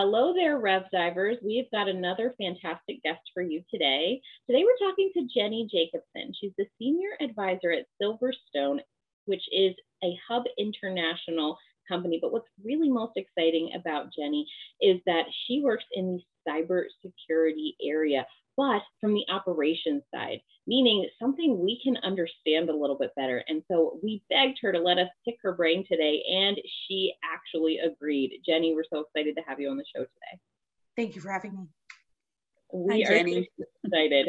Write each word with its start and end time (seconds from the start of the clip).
Hello 0.00 0.32
there, 0.32 0.60
Rev 0.60 0.84
Divers. 0.92 1.38
We've 1.44 1.68
got 1.72 1.88
another 1.88 2.32
fantastic 2.38 3.02
guest 3.02 3.18
for 3.34 3.42
you 3.42 3.64
today. 3.68 4.20
Today 4.46 4.62
we're 4.62 4.88
talking 4.88 5.10
to 5.12 5.26
Jenny 5.34 5.68
Jacobson. 5.68 6.32
She's 6.40 6.52
the 6.56 6.68
Senior 6.78 7.08
Advisor 7.20 7.72
at 7.72 7.86
Silverstone, 8.00 8.78
which 9.24 9.42
is 9.50 9.74
a 10.04 10.16
Hub 10.28 10.44
International 10.56 11.58
company. 11.88 12.18
But 12.20 12.32
what's 12.32 12.48
really 12.64 12.90
most 12.90 13.12
exciting 13.16 13.70
about 13.74 14.12
Jenny 14.16 14.46
is 14.80 15.00
that 15.06 15.24
she 15.46 15.62
works 15.62 15.84
in 15.92 16.20
the 16.46 16.50
cybersecurity 16.50 17.72
area, 17.82 18.26
but 18.56 18.82
from 19.00 19.14
the 19.14 19.24
operations 19.30 20.02
side, 20.14 20.40
meaning 20.66 21.08
something 21.20 21.58
we 21.58 21.80
can 21.82 21.96
understand 21.98 22.68
a 22.68 22.76
little 22.76 22.98
bit 22.98 23.14
better. 23.16 23.42
And 23.48 23.62
so 23.70 23.98
we 24.02 24.22
begged 24.28 24.58
her 24.62 24.72
to 24.72 24.78
let 24.78 24.98
us 24.98 25.08
pick 25.24 25.36
her 25.42 25.52
brain 25.52 25.84
today, 25.88 26.22
and 26.30 26.56
she 26.86 27.14
actually 27.24 27.78
agreed. 27.78 28.40
Jenny, 28.44 28.74
we're 28.74 28.84
so 28.92 29.00
excited 29.00 29.36
to 29.36 29.42
have 29.46 29.60
you 29.60 29.70
on 29.70 29.76
the 29.76 29.84
show 29.94 30.02
today. 30.02 30.40
Thank 30.96 31.14
you 31.14 31.20
for 31.20 31.30
having 31.30 31.54
me. 31.54 31.66
We 32.72 33.02
Hi, 33.02 33.08
are 33.08 33.18
Jenny. 33.18 33.48
excited. 33.84 34.28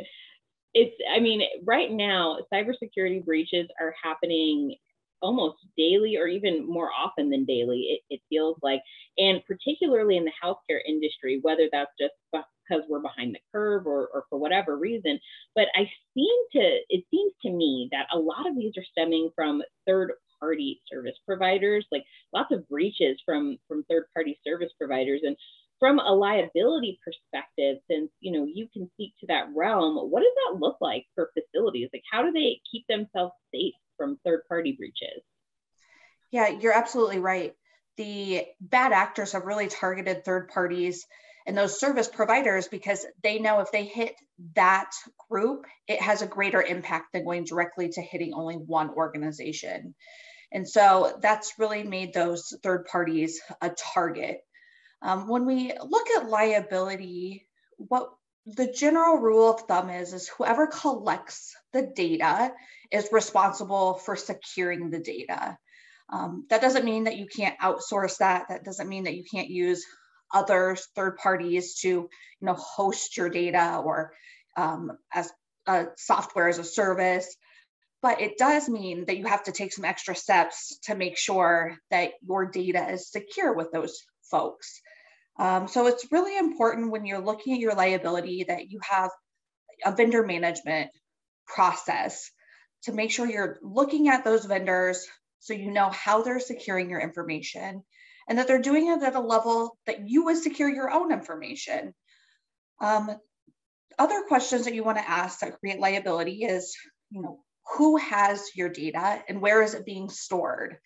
It's, 0.76 0.96
I 1.14 1.20
mean, 1.20 1.42
right 1.66 1.92
now, 1.92 2.38
cybersecurity 2.54 3.26
breaches 3.26 3.68
are 3.82 3.94
happening 4.02 4.76
almost 5.22 5.58
daily 5.78 6.18
or 6.18 6.28
even 6.28 6.68
more 6.68 6.90
often 6.92 7.30
than 7.30 7.46
daily, 7.46 8.00
it, 8.10 8.16
it 8.16 8.22
feels 8.30 8.58
like. 8.62 8.82
And 9.18 9.42
particularly 9.46 10.18
in 10.18 10.26
the 10.26 10.32
healthcare 10.44 10.80
industry, 10.88 11.40
whether 11.42 11.68
that's 11.72 11.92
just 12.00 12.14
because 12.32 12.84
we're 12.90 13.02
behind 13.02 13.34
the 13.36 13.40
curve 13.52 13.86
or, 13.86 14.10
or 14.14 14.26
for 14.30 14.38
whatever 14.38 14.78
reason. 14.78 15.20
But 15.56 15.66
I 15.76 15.90
seem 16.14 16.36
to, 16.54 16.78
it 16.90 17.04
seems 17.12 17.34
to 17.44 17.52
me 17.52 17.90
that 17.92 18.08
a 18.14 18.18
lot 18.20 18.48
of 18.48 18.56
these 18.56 18.74
are 18.78 18.86
stemming 18.92 19.32
from 19.36 19.62
third 19.88 20.14
party 20.40 20.82
service 20.90 21.16
providers, 21.26 21.86
like 21.92 22.04
lots 22.34 22.52
of 22.52 22.68
breaches 22.70 23.20
from, 23.26 23.58
from 23.68 23.84
third 23.90 24.06
party 24.14 24.40
service 24.46 24.72
providers. 24.78 25.22
And 25.24 25.36
from 25.80 26.00
a 26.00 26.14
liability 26.14 27.00
perspective, 27.04 27.78
since 27.90 28.12
you 28.20 28.34
know 28.34 28.46
you 28.46 28.68
can 28.72 28.90
speak 28.94 29.14
to 29.20 29.28
that 29.28 29.48
realm, 29.56 29.96
what 30.12 30.20
does 30.20 30.34
that 30.36 30.60
look 30.60 30.78
like 30.82 31.06
for 31.16 31.32
facilities? 31.34 31.90
Like 31.94 32.04
how 32.12 32.22
do 32.22 32.32
they 32.32 32.60
keep 32.70 32.86
themselves 32.88 33.34
safe 33.54 33.74
from 34.00 34.18
third 34.26 34.42
party 34.48 34.72
breaches? 34.72 35.22
Yeah, 36.32 36.48
you're 36.48 36.74
absolutely 36.74 37.20
right. 37.20 37.54
The 37.98 38.46
bad 38.60 38.94
actors 38.94 39.34
have 39.34 39.44
really 39.44 39.68
targeted 39.68 40.24
third 40.24 40.48
parties 40.48 41.06
and 41.46 41.58
those 41.58 41.80
service 41.80 42.08
providers 42.08 42.68
because 42.68 43.06
they 43.24 43.40
know 43.40 43.60
if 43.60 43.72
they 43.72 43.84
hit 43.86 44.14
that 44.56 44.92
group, 45.30 45.66
it 45.88 46.02
has 46.02 46.22
a 46.22 46.28
greater 46.28 46.62
impact 46.62 47.14
than 47.14 47.26
going 47.26 47.44
directly 47.44 47.90
to 47.90 48.02
hitting 48.02 48.34
only 48.34 48.56
one 48.56 48.90
organization. 48.92 49.96
And 50.52 50.68
so 50.68 51.18
that's 51.22 51.54
really 51.58 51.84
made 51.84 52.14
those 52.14 52.54
third 52.64 52.86
parties 52.86 53.42
a 53.62 53.72
target. 53.94 54.42
Um, 55.02 55.28
when 55.28 55.46
we 55.46 55.74
look 55.84 56.10
at 56.12 56.30
liability, 56.30 57.48
what 57.78 58.10
the 58.56 58.72
general 58.72 59.18
rule 59.18 59.52
of 59.52 59.62
thumb 59.62 59.90
is 59.90 60.14
is 60.14 60.28
whoever 60.28 60.68
collects 60.68 61.56
the 61.74 61.92
data 61.96 62.54
is 62.92 63.10
responsible 63.12 63.96
for 63.96 64.16
securing 64.16 64.90
the 64.90 65.00
data. 65.00 65.58
Um, 66.12 66.46
that 66.50 66.62
doesn't 66.62 66.86
mean 66.86 67.04
that 67.04 67.18
you 67.18 67.28
can't 67.28 67.60
outsource 67.60 68.18
that. 68.18 68.46
That 68.50 68.64
doesn't 68.64 68.90
mean 68.90 69.04
that 69.04 69.16
you 69.16 69.24
can't 69.24 69.50
use 69.50 69.86
other 70.34 70.76
third 70.96 71.18
parties 71.18 71.76
to 71.82 71.88
you 71.88 72.10
know 72.42 72.54
host 72.54 73.18
your 73.18 73.30
data 73.30 73.82
or 73.84 74.14
um, 74.58 74.92
as 75.14 75.32
a 75.68 75.88
software 75.98 76.48
as 76.48 76.60
a 76.60 76.64
service 76.64 77.36
but 78.02 78.22
it 78.22 78.38
does 78.38 78.70
mean 78.70 79.06
that 79.06 79.18
you 79.18 79.26
have 79.26 79.44
to 79.44 79.52
take 79.52 79.74
some 79.74 79.84
extra 79.84 80.16
steps 80.16 80.80
to 80.84 80.96
make 80.96 81.18
sure 81.18 81.76
that 81.92 82.12
your 82.22 82.46
data 82.46 82.90
is 82.92 83.12
secure 83.12 83.54
with 83.54 83.72
those 83.72 84.04
folks 84.32 84.82
um, 85.40 85.68
so 85.70 85.88
it's 85.88 86.12
really 86.12 86.38
important 86.38 86.92
when 86.92 87.06
you're 87.06 87.24
looking 87.24 87.54
at 87.54 87.60
your 87.60 87.74
liability 87.74 88.46
that 88.48 88.70
you 88.70 88.80
have 88.88 89.10
a 89.86 89.96
vendor 89.96 90.26
management 90.26 90.92
process 91.48 92.30
to 92.84 92.92
make 92.92 93.10
sure 93.10 93.26
you're 93.26 93.58
looking 93.62 94.10
at 94.10 94.26
those 94.26 94.46
vendors 94.46 95.08
so 95.40 95.54
you 95.54 95.72
know 95.72 95.90
how 95.90 96.22
they're 96.22 96.42
securing 96.42 96.90
your 96.90 97.00
information 97.00 97.84
and 98.28 98.38
that 98.38 98.48
they're 98.48 98.62
doing 98.62 98.88
it 98.88 99.02
at 99.02 99.16
a 99.16 99.20
level 99.22 99.78
that 99.88 100.08
you 100.08 100.26
would 100.26 100.38
secure 100.38 100.70
your 100.70 100.92
own 100.92 101.12
information. 101.12 101.94
Um, 102.82 103.10
other 103.98 104.24
questions 104.28 104.66
that 104.66 104.76
you 104.76 104.84
want 104.84 104.98
to 104.98 105.10
ask 105.10 105.40
that 105.40 105.60
create 105.60 105.80
liability 105.80 106.44
is, 106.44 106.76
you 107.10 107.22
know, 107.22 107.40
who 107.78 107.98
has 107.98 108.44
your 108.56 108.70
data 108.70 109.24
and 109.28 109.42
where 109.42 109.64
is 109.64 109.74
it 109.74 109.86
being 109.86 110.10
stored? 110.10 110.78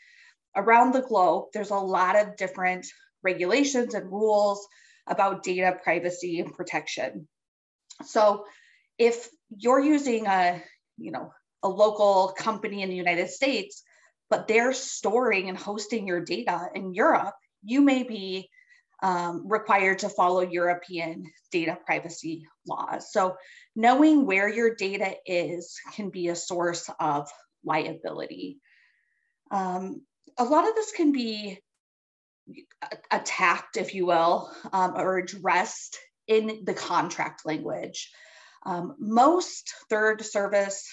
Around 0.55 0.93
the 0.93 1.01
globe, 1.01 1.45
there's 1.53 1.71
a 1.71 1.75
lot 1.75 2.15
of 2.15 2.37
different 2.37 2.85
regulations 3.23 3.93
and 3.93 4.11
rules 4.11 4.65
about 5.07 5.43
data 5.43 5.77
privacy 5.83 6.39
and 6.39 6.53
protection. 6.53 7.27
So 8.05 8.45
if 8.97 9.27
you're 9.55 9.79
using 9.79 10.27
a, 10.27 10.61
you 10.97 11.11
know, 11.11 11.31
a 11.61 11.69
local 11.69 12.33
company 12.37 12.81
in 12.81 12.89
the 12.89 12.95
United 12.95 13.29
States, 13.29 13.83
but 14.29 14.47
they're 14.47 14.73
storing 14.73 15.49
and 15.49 15.57
hosting 15.57 16.07
your 16.07 16.21
data 16.21 16.69
in 16.73 16.93
Europe, 16.93 17.35
you 17.63 17.81
may 17.81 18.03
be 18.03 18.49
um, 19.01 19.43
required 19.45 19.99
to 19.99 20.09
follow 20.09 20.41
European 20.41 21.25
data 21.51 21.77
privacy 21.85 22.47
laws. 22.67 23.11
So, 23.11 23.35
knowing 23.75 24.25
where 24.25 24.47
your 24.47 24.75
data 24.75 25.15
is 25.25 25.77
can 25.95 26.09
be 26.09 26.29
a 26.29 26.35
source 26.35 26.89
of 26.99 27.29
liability. 27.65 28.59
Um, 29.51 30.01
a 30.37 30.43
lot 30.43 30.67
of 30.67 30.75
this 30.75 30.91
can 30.91 31.11
be 31.11 31.59
attacked, 33.11 33.77
if 33.77 33.93
you 33.93 34.05
will, 34.05 34.51
um, 34.71 34.93
or 34.95 35.17
addressed 35.17 35.97
in 36.27 36.63
the 36.65 36.73
contract 36.73 37.45
language. 37.45 38.11
Um, 38.65 38.95
most 38.99 39.73
third 39.89 40.23
service 40.23 40.87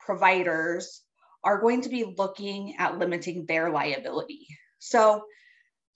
providers 0.00 1.02
are 1.44 1.60
going 1.60 1.82
to 1.82 1.88
be 1.88 2.14
looking 2.16 2.76
at 2.78 2.98
limiting 2.98 3.46
their 3.46 3.70
liability. 3.70 4.46
So 4.78 5.24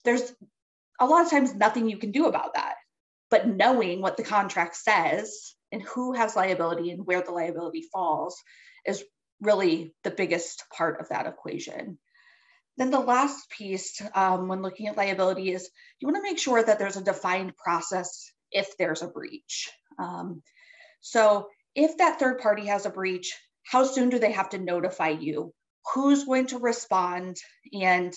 there's 0.03 0.33
a 0.99 1.05
lot 1.05 1.25
of 1.25 1.31
times 1.31 1.53
nothing 1.53 1.89
you 1.89 1.97
can 1.97 2.11
do 2.11 2.25
about 2.25 2.53
that. 2.53 2.75
But 3.29 3.47
knowing 3.47 4.01
what 4.01 4.17
the 4.17 4.23
contract 4.23 4.75
says 4.75 5.55
and 5.71 5.81
who 5.81 6.13
has 6.13 6.35
liability 6.35 6.91
and 6.91 7.05
where 7.05 7.21
the 7.21 7.31
liability 7.31 7.83
falls 7.91 8.41
is 8.85 9.03
really 9.41 9.93
the 10.03 10.11
biggest 10.11 10.63
part 10.75 11.01
of 11.01 11.09
that 11.09 11.27
equation. 11.27 11.97
Then 12.77 12.91
the 12.91 12.99
last 12.99 13.49
piece 13.49 14.01
um, 14.13 14.47
when 14.47 14.61
looking 14.61 14.87
at 14.87 14.97
liability 14.97 15.51
is 15.51 15.69
you 15.99 16.07
want 16.07 16.17
to 16.17 16.29
make 16.29 16.39
sure 16.39 16.61
that 16.61 16.77
there's 16.77 16.97
a 16.97 17.03
defined 17.03 17.55
process 17.55 18.31
if 18.51 18.77
there's 18.77 19.01
a 19.01 19.07
breach. 19.07 19.69
Um, 19.97 20.41
so 21.01 21.47
if 21.73 21.97
that 21.97 22.19
third 22.19 22.39
party 22.39 22.67
has 22.67 22.85
a 22.85 22.89
breach, 22.89 23.33
how 23.63 23.83
soon 23.85 24.09
do 24.09 24.19
they 24.19 24.31
have 24.31 24.49
to 24.49 24.57
notify 24.57 25.09
you? 25.09 25.53
Who's 25.93 26.25
going 26.25 26.47
to 26.47 26.59
respond 26.59 27.37
and 27.73 28.13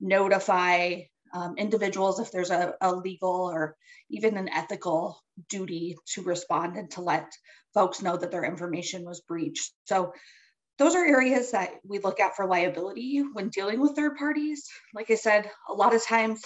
notify 0.00 1.02
um, 1.32 1.54
individuals 1.56 2.20
if 2.20 2.30
there's 2.30 2.50
a, 2.50 2.74
a 2.80 2.94
legal 2.94 3.50
or 3.50 3.76
even 4.10 4.36
an 4.36 4.48
ethical 4.48 5.18
duty 5.48 5.96
to 6.14 6.22
respond 6.22 6.76
and 6.76 6.90
to 6.90 7.00
let 7.00 7.32
folks 7.74 8.02
know 8.02 8.16
that 8.16 8.30
their 8.30 8.44
information 8.44 9.04
was 9.04 9.22
breached. 9.22 9.72
So 9.84 10.12
those 10.82 10.96
are 10.96 11.06
areas 11.06 11.52
that 11.52 11.70
we 11.86 12.00
look 12.00 12.18
at 12.18 12.34
for 12.34 12.44
liability 12.44 13.22
when 13.34 13.50
dealing 13.50 13.80
with 13.80 13.94
third 13.94 14.16
parties. 14.16 14.68
Like 14.92 15.12
I 15.12 15.14
said, 15.14 15.48
a 15.68 15.72
lot 15.72 15.94
of 15.94 16.04
times 16.04 16.42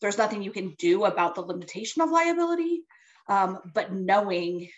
there's 0.00 0.16
nothing 0.16 0.42
you 0.42 0.50
can 0.50 0.74
do 0.78 1.04
about 1.04 1.34
the 1.34 1.42
limitation 1.42 2.00
of 2.00 2.10
liability, 2.10 2.84
um, 3.28 3.58
but 3.74 3.92
knowing 3.92 4.70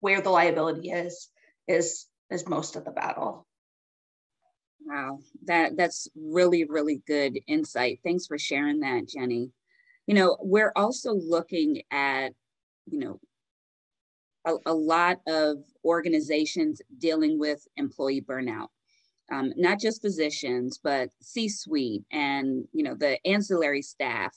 where 0.00 0.22
the 0.22 0.30
liability 0.30 0.88
is 0.88 1.28
is 1.68 2.06
is 2.30 2.48
most 2.48 2.76
of 2.76 2.86
the 2.86 2.92
battle. 2.92 3.46
Wow, 4.86 5.18
that 5.44 5.76
that's 5.76 6.08
really 6.16 6.64
really 6.64 7.02
good 7.06 7.38
insight. 7.46 8.00
Thanks 8.02 8.26
for 8.26 8.38
sharing 8.38 8.80
that, 8.80 9.06
Jenny. 9.06 9.50
You 10.06 10.14
know, 10.14 10.38
we're 10.40 10.72
also 10.74 11.12
looking 11.12 11.82
at, 11.90 12.32
you 12.86 13.00
know, 13.00 13.20
a, 14.46 14.54
a 14.66 14.74
lot 14.74 15.18
of 15.26 15.58
organizations 15.84 16.80
dealing 16.98 17.38
with 17.38 17.66
employee 17.76 18.22
burnout. 18.22 18.68
Um, 19.30 19.52
not 19.56 19.80
just 19.80 20.02
physicians, 20.02 20.78
but 20.82 21.10
C-suite 21.20 22.04
and 22.12 22.64
you 22.72 22.84
know 22.84 22.94
the 22.94 23.18
ancillary 23.26 23.82
staff, 23.82 24.36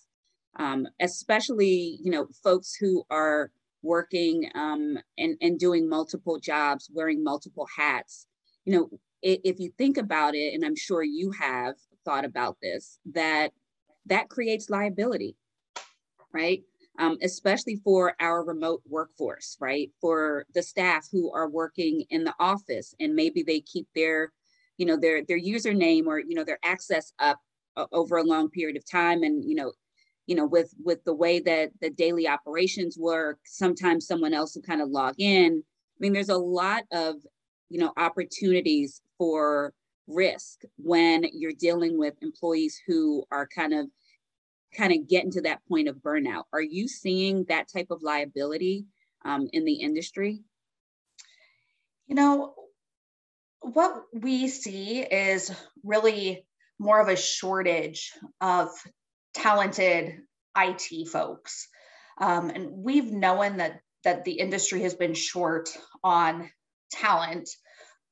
um, 0.58 0.88
especially 1.00 2.00
you 2.02 2.12
know 2.12 2.28
folks 2.44 2.76
who 2.76 3.04
are 3.12 3.52
working 3.84 4.50
um, 4.56 4.98
and, 5.18 5.38
and 5.42 5.60
doing 5.60 5.88
multiple 5.88 6.40
jobs, 6.40 6.90
wearing 6.92 7.24
multiple 7.24 7.68
hats. 7.78 8.26
You 8.66 8.74
know, 8.74 8.90
if 9.22 9.60
you 9.60 9.72
think 9.78 9.98
about 9.98 10.36
it, 10.36 10.54
and 10.54 10.66
I'm 10.66 10.76
sure 10.76 11.04
you 11.04 11.32
have 11.40 11.76
thought 12.04 12.26
about 12.26 12.58
this, 12.62 13.00
that 13.14 13.52
that 14.08 14.30
creates 14.30 14.72
liability, 14.72 15.36
right? 16.34 16.64
Um, 17.00 17.18
especially 17.24 17.78
for 17.78 18.14
our 18.20 18.44
remote 18.44 18.82
workforce, 18.86 19.56
right? 19.62 19.90
For 20.02 20.46
the 20.54 20.62
staff 20.62 21.08
who 21.12 21.32
are 21.34 21.50
working 21.50 22.04
in 22.10 22.26
the 22.26 22.36
office 22.40 22.94
and 23.00 23.16
maybe 23.16 23.42
they 23.42 23.62
keep 23.62 23.88
their, 23.96 24.34
you 24.78 24.86
know, 24.86 24.98
their 24.98 25.24
their 25.26 25.40
username 25.40 26.08
or 26.08 26.20
you 26.20 26.36
know 26.36 26.44
their 26.44 26.60
access 26.64 27.14
up 27.20 27.40
uh, 27.78 27.86
over 27.94 28.18
a 28.18 28.24
long 28.24 28.50
period 28.50 28.76
of 28.76 28.84
time, 28.90 29.24
and 29.24 29.46
you 29.50 29.56
know, 29.56 29.72
you 30.28 30.36
know 30.36 30.46
with 30.46 30.74
with 30.84 31.04
the 31.06 31.14
way 31.14 31.40
that 31.40 31.72
the 31.82 31.90
daily 31.90 32.28
operations 32.28 32.98
work 32.98 33.40
sometimes 33.46 34.06
someone 34.06 34.34
else 34.34 34.56
will 34.56 34.62
kind 34.62 34.82
of 34.82 34.90
log 34.90 35.16
in 35.18 35.64
i 35.64 35.98
mean 36.00 36.14
there's 36.14 36.30
a 36.30 36.38
lot 36.38 36.84
of 36.92 37.16
you 37.70 37.80
know 37.80 37.92
opportunities 37.98 39.02
for 39.18 39.74
risk 40.08 40.62
when 40.78 41.26
you're 41.34 41.52
dealing 41.60 41.98
with 41.98 42.14
employees 42.22 42.80
who 42.88 43.24
are 43.32 43.48
kind 43.48 43.74
of 43.74 43.88
kind 44.76 44.94
of 44.94 45.08
getting 45.08 45.32
to 45.32 45.42
that 45.42 45.66
point 45.68 45.88
of 45.88 45.98
burnout 45.98 46.44
are 46.54 46.62
you 46.62 46.88
seeing 46.88 47.46
that 47.46 47.68
type 47.72 47.88
of 47.90 48.04
liability 48.04 48.86
um, 49.26 49.48
in 49.54 49.66
the 49.66 49.74
industry 49.74 50.42
you 52.08 52.16
know 52.16 52.54
what 53.62 54.04
we 54.14 54.48
see 54.48 55.00
is 55.00 55.52
really 55.84 56.46
more 56.80 57.02
of 57.02 57.10
a 57.10 57.16
shortage 57.16 58.14
of 58.40 58.70
talented 59.34 60.22
IT 60.58 61.08
folks. 61.08 61.68
Um, 62.18 62.50
and 62.50 62.70
we've 62.72 63.12
known 63.12 63.58
that 63.58 63.82
that 64.06 64.24
the 64.24 64.40
industry 64.40 64.82
has 64.84 64.94
been 64.94 65.14
short 65.14 65.70
on 66.04 66.50
talent 66.90 67.50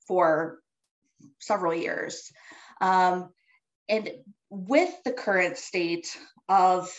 for 0.07 0.59
several 1.39 1.73
years. 1.73 2.29
Um, 2.81 3.29
and 3.87 4.09
with 4.49 4.93
the 5.03 5.11
current 5.11 5.57
state 5.57 6.17
of 6.47 6.91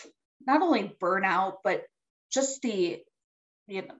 not 0.45 0.61
only 0.61 0.95
burnout, 1.01 1.55
but 1.63 1.83
just 2.31 2.61
the 2.61 3.01
you 3.67 3.81
know 3.83 3.95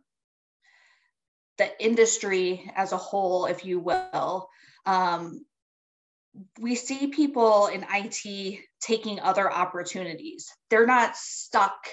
the 1.58 1.84
industry 1.84 2.72
as 2.76 2.94
a 2.94 2.98
whole, 2.98 3.46
if 3.46 3.66
you 3.66 3.80
will, 3.80 4.50
um, 4.86 5.46
we 6.58 6.76
see 6.76 7.08
people 7.08 7.68
in 7.68 7.86
IT 7.94 8.60
taking 8.82 9.20
other 9.20 9.52
opportunities. 9.52 10.54
They're 10.70 10.86
not 10.86 11.18
stuck 11.18 11.86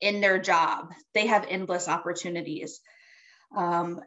in 0.00 0.20
their 0.20 0.38
job, 0.38 0.92
they 1.14 1.26
have 1.26 1.46
endless 1.48 1.88
opportunities. 1.88 2.80
Um, 3.56 4.00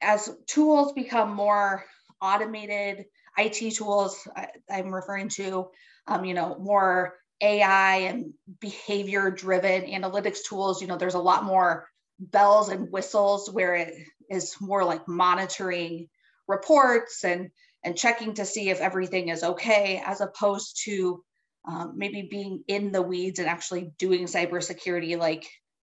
as 0.00 0.30
tools 0.46 0.92
become 0.92 1.34
more 1.34 1.84
automated, 2.20 3.06
IT 3.36 3.74
tools 3.74 4.26
I, 4.36 4.48
am 4.68 4.94
referring 4.94 5.28
to, 5.30 5.68
um, 6.06 6.24
you 6.24 6.34
know, 6.34 6.56
more 6.58 7.14
AI 7.40 7.96
and 7.96 8.32
behavior 8.60 9.30
driven 9.30 9.82
analytics 9.82 10.38
tools, 10.48 10.80
you 10.80 10.88
know, 10.88 10.96
there's 10.96 11.14
a 11.14 11.18
lot 11.18 11.44
more 11.44 11.88
bells 12.18 12.68
and 12.68 12.90
whistles 12.90 13.50
where 13.50 13.74
it 13.74 13.94
is 14.30 14.56
more 14.60 14.84
like 14.84 15.08
monitoring 15.08 16.08
reports 16.46 17.24
and 17.24 17.50
and 17.82 17.96
checking 17.96 18.32
to 18.34 18.46
see 18.46 18.70
if 18.70 18.80
everything 18.80 19.28
is 19.28 19.44
okay, 19.44 20.02
as 20.04 20.22
opposed 20.22 20.80
to 20.84 21.22
um, 21.66 21.92
maybe 21.96 22.26
being 22.30 22.64
in 22.66 22.92
the 22.92 23.02
weeds 23.02 23.38
and 23.38 23.48
actually 23.48 23.92
doing 23.98 24.24
cybersecurity 24.24 25.18
like 25.18 25.46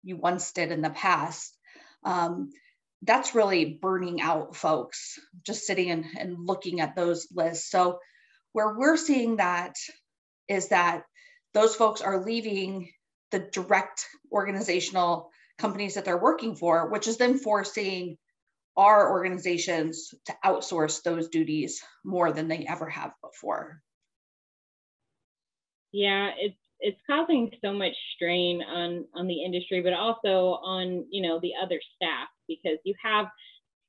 you 0.04 0.16
once 0.16 0.52
did 0.52 0.72
in 0.72 0.82
the 0.82 0.92
past. 0.92 1.56
Um, 2.04 2.52
that's 3.04 3.36
really 3.36 3.80
burning 3.82 4.22
out 4.22 4.56
folks 4.56 5.20
just 5.46 5.66
sitting 5.66 5.90
and, 5.90 6.06
and 6.18 6.38
looking 6.46 6.82
at 6.82 6.96
those 6.96 7.28
lists. 7.34 7.72
So, 7.72 8.00
where 8.52 8.76
we're 8.78 8.98
seeing 8.98 9.38
that 9.38 9.76
is 10.48 10.70
that 10.70 11.04
those 11.54 11.76
folks 11.76 12.02
are 12.02 12.26
leaving 12.26 12.90
the 13.32 13.40
direct 13.40 14.06
organizational 14.32 15.30
companies 15.60 15.96
that 15.96 16.06
they're 16.06 16.18
working 16.18 16.56
for, 16.56 16.90
which 16.90 17.08
is 17.08 17.18
then 17.18 17.38
forcing 17.38 18.18
our 18.76 19.12
organizations 19.12 20.14
to 20.26 20.36
outsource 20.44 21.04
those 21.04 21.30
duties 21.30 21.82
more 22.04 22.32
than 22.32 22.48
they 22.48 22.66
ever 22.66 22.90
have 22.90 23.12
before. 23.22 23.82
Yeah, 25.92 26.32
it's 26.40 26.58
it's 26.80 27.00
causing 27.08 27.52
so 27.64 27.74
much 27.74 27.94
strain 28.16 28.62
on 28.62 29.06
on 29.14 29.28
the 29.28 29.44
industry, 29.44 29.82
but 29.82 29.94
also 29.94 30.60
on 30.64 31.06
you 31.12 31.22
know 31.22 31.40
the 31.40 31.54
other 31.62 31.80
staff 31.96 32.30
because 32.50 32.78
you 32.84 32.94
have 33.02 33.28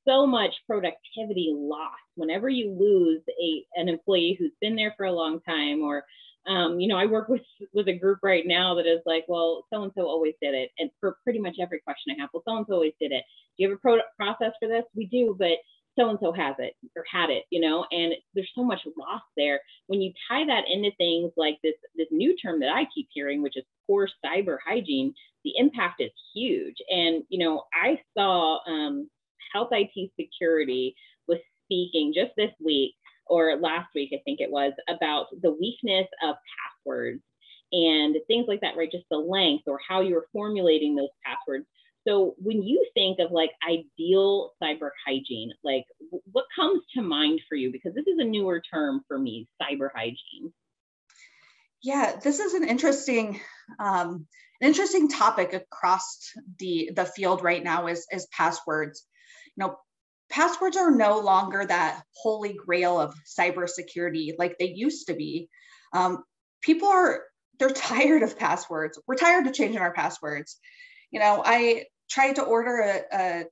so 0.07 0.27
much 0.27 0.53
productivity 0.67 1.53
lost 1.53 1.97
whenever 2.15 2.49
you 2.49 2.71
lose 2.71 3.23
a 3.43 3.65
an 3.81 3.89
employee 3.89 4.37
who's 4.39 4.53
been 4.61 4.77
there 4.77 4.95
for 4.97 5.07
a 5.07 5.13
long 5.13 5.41
time 5.41 5.83
or 5.83 6.05
um, 6.47 6.81
you 6.81 6.89
know, 6.89 6.97
I 6.97 7.07
work 7.07 7.29
with 7.29 7.43
with 7.75 7.89
a 7.89 7.99
group 7.99 8.21
right 8.23 8.45
now 8.47 8.75
that 8.77 8.87
is 8.87 9.01
like, 9.05 9.25
well, 9.29 9.67
so 9.73 9.83
and 9.83 9.93
so 9.95 10.07
always 10.07 10.35
did 10.41 10.55
it, 10.55 10.71
and 10.79 10.91
for 10.99 11.19
pretty 11.23 11.39
much 11.39 11.57
every 11.61 11.81
question 11.81 12.15
I 12.17 12.21
have, 12.21 12.31
well, 12.33 12.43
so 12.47 12.57
and 12.57 12.67
so 12.67 12.75
always 12.75 12.95
did 13.01 13.13
it. 13.13 13.25
Do 13.57 13.63
you 13.63 13.69
have 13.69 13.77
a 13.77 13.81
pro- 13.81 13.99
process 14.17 14.53
for 14.59 14.69
this? 14.69 14.85
We 14.95 15.07
do, 15.07 15.37
but 15.39 15.59
so 16.01 16.09
and 16.09 16.19
so 16.21 16.33
has 16.33 16.57
it 16.59 16.75
or 16.97 17.05
had 17.11 17.31
it, 17.31 17.45
you 17.51 17.61
know, 17.61 17.85
and 17.91 18.15
there's 18.35 18.51
so 18.55 18.65
much 18.65 18.81
loss 18.99 19.23
there. 19.37 19.61
When 19.87 20.01
you 20.01 20.13
tie 20.29 20.47
that 20.47 20.65
into 20.73 20.91
things 20.97 21.33
like 21.37 21.59
this 21.63 21.75
this 21.97 22.09
new 22.11 22.37
term 22.37 22.61
that 22.61 22.71
I 22.71 22.87
keep 22.95 23.09
hearing, 23.13 23.43
which 23.43 23.57
is 23.57 23.65
poor 23.87 24.09
cyber 24.25 24.57
hygiene, 24.67 25.13
the 25.45 25.53
impact 25.57 26.01
is 26.01 26.11
huge. 26.35 26.77
And 26.89 27.23
you 27.29 27.45
know, 27.45 27.65
I 27.75 28.01
saw 28.17 28.59
um, 28.67 29.11
Health 29.53 29.69
IT 29.73 30.11
Security 30.19 30.95
was 31.29 31.39
speaking 31.67 32.13
just 32.15 32.33
this 32.37 32.53
week 32.65 32.95
or 33.27 33.57
last 33.61 33.89
week, 33.95 34.11
I 34.13 34.21
think 34.25 34.41
it 34.41 34.51
was, 34.51 34.73
about 34.89 35.27
the 35.41 35.53
weakness 35.53 36.09
of 36.25 36.35
passwords 36.59 37.23
and 37.73 38.17
things 38.27 38.47
like 38.49 38.61
that, 38.61 38.77
right? 38.77 38.91
Just 38.91 39.05
the 39.11 39.17
length 39.17 39.65
or 39.69 39.79
how 39.89 40.01
you're 40.01 40.27
formulating 40.33 40.97
those 40.97 41.11
passwords. 41.25 41.67
So 42.07 42.35
when 42.39 42.63
you 42.63 42.87
think 42.95 43.19
of 43.19 43.31
like 43.31 43.51
ideal 43.69 44.53
cyber 44.63 44.91
hygiene, 45.07 45.53
like 45.63 45.85
what 46.33 46.47
comes 46.57 46.83
to 46.95 47.03
mind 47.03 47.41
for 47.49 47.57
you? 47.57 47.71
Because 47.71 47.95
this 47.95 48.07
is 48.07 48.19
a 48.19 48.25
newer 48.25 48.63
term 48.73 49.03
for 49.07 49.19
me, 49.19 49.49
cyber 49.61 49.91
hygiene. 49.95 50.53
Yeah, 51.83 52.17
this 52.23 52.41
is 52.41 52.55
an 52.55 52.65
interesting, 52.65 53.41
um, 53.79 54.27
an 54.61 54.69
interesting 54.69 55.09
topic 55.09 55.53
across 55.55 56.33
the 56.59 56.91
the 56.95 57.07
field 57.07 57.43
right 57.43 57.63
now 57.63 57.87
is 57.87 58.07
is 58.11 58.27
passwords. 58.27 59.07
You 59.57 59.65
know, 59.65 59.77
passwords 60.31 60.77
are 60.77 60.91
no 60.91 61.21
longer 61.21 61.65
that 61.67 62.03
holy 62.15 62.55
grail 62.55 63.01
of 63.01 63.15
cybersecurity 63.27 64.33
like 64.39 64.59
they 64.59 64.73
used 64.75 65.07
to 65.09 65.15
be. 65.15 65.49
Um, 65.93 66.23
people 66.63 66.89
are 66.89 67.23
they're 67.59 67.71
tired 67.75 68.23
of 68.23 68.39
passwords. 68.39 68.99
We're 69.07 69.17
tired 69.17 69.47
of 69.47 69.53
changing 69.53 69.81
our 69.81 69.93
passwords. 69.93 70.59
You 71.11 71.21
know, 71.21 71.43
I 71.45 71.87
tried 72.09 72.37
to 72.37 72.43
order 72.43 72.81
a, 72.81 73.17
a 73.17 73.45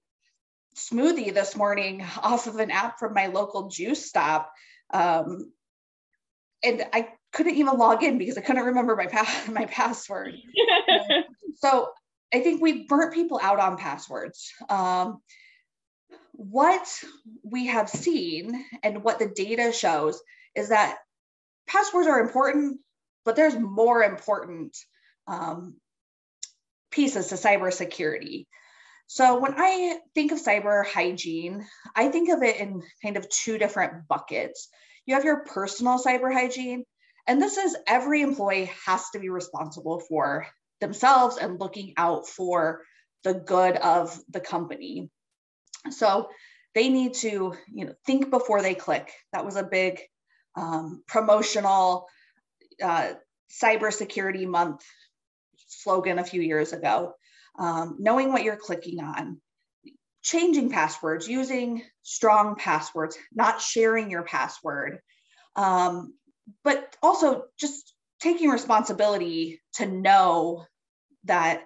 smoothie 0.77 1.35
this 1.35 1.57
morning 1.57 2.05
off 2.23 2.47
of 2.47 2.57
an 2.57 2.71
app 2.71 2.99
from 2.99 3.15
my 3.15 3.27
local 3.27 3.69
juice 3.69 4.07
stop, 4.07 4.53
um, 4.91 5.53
and 6.63 6.85
I 6.93 7.09
couldn't 7.33 7.57
even 7.57 7.77
log 7.79 8.03
in 8.03 8.19
because 8.19 8.39
I 8.39 8.41
couldn't 8.41 8.65
remember 8.65 8.97
my 8.97 9.07
pa- 9.07 9.45
my 9.51 9.67
password. 9.67 10.35
so 11.57 11.89
I 12.33 12.41
think 12.41 12.61
we've 12.61 12.89
burnt 12.89 13.15
people 13.15 13.39
out 13.43 13.61
on 13.61 13.77
passwords. 13.77 14.53
Um, 14.69 15.21
what 16.33 16.87
we 17.43 17.67
have 17.67 17.89
seen 17.89 18.65
and 18.83 19.03
what 19.03 19.19
the 19.19 19.29
data 19.29 19.73
shows 19.73 20.21
is 20.55 20.69
that 20.69 20.99
passwords 21.67 22.07
are 22.07 22.21
important, 22.21 22.81
but 23.25 23.35
there's 23.35 23.59
more 23.59 24.03
important 24.03 24.77
um, 25.27 25.75
pieces 26.91 27.29
to 27.29 27.35
cybersecurity. 27.35 28.47
So 29.07 29.39
when 29.39 29.55
I 29.57 29.99
think 30.15 30.33
of 30.33 30.39
cyber 30.39 30.87
hygiene, 30.87 31.67
I 31.97 32.09
think 32.09 32.29
of 32.29 32.43
it 32.43 32.61
in 32.61 32.83
kind 33.03 33.17
of 33.17 33.29
two 33.29 33.57
different 33.57 34.07
buckets. 34.07 34.69
You 35.07 35.15
have 35.15 35.25
your 35.25 35.45
personal 35.45 35.99
cyber 35.99 36.33
hygiene, 36.33 36.85
and 37.27 37.41
this 37.41 37.57
is 37.57 37.77
every 37.87 38.21
employee 38.21 38.71
has 38.87 39.09
to 39.11 39.19
be 39.19 39.31
responsible 39.31 40.01
for 40.01 40.47
themselves 40.81 41.39
and 41.39 41.59
looking 41.59 41.95
out 41.97 42.29
for 42.29 42.83
the 43.25 43.35
good 43.35 43.77
of 43.77 44.19
the 44.29 44.41
company. 44.41 45.11
So 45.91 46.29
they 46.75 46.89
need 46.89 47.15
to, 47.15 47.55
you 47.73 47.87
know, 47.87 47.95
think 48.07 48.31
before 48.31 48.63
they 48.63 48.75
click. 48.75 49.11
That 49.33 49.45
was 49.45 49.57
a 49.57 49.63
big 49.63 50.01
um, 50.55 51.03
promotional 51.07 52.07
uh, 52.83 53.15
cybersecurity 53.51 54.47
month 54.47 54.85
slogan 55.69 56.19
a 56.19 56.25
few 56.25 56.43
years 56.43 56.73
ago. 56.73 57.15
Um, 57.59 57.97
knowing 57.99 58.33
what 58.33 58.45
you're 58.45 58.57
clicking 58.57 59.01
on, 59.01 59.41
changing 60.23 60.71
passwords, 60.71 61.29
using 61.29 61.83
strong 62.03 62.55
passwords, 62.57 63.17
not 63.33 63.61
sharing 63.61 64.11
your 64.11 64.23
password, 64.23 65.01
um, 65.57 66.15
but 66.63 66.97
also 67.03 67.45
just 67.59 67.95
taking 68.21 68.51
responsibility 68.51 69.61
to 69.75 69.87
know 69.87 70.65
that 71.25 71.63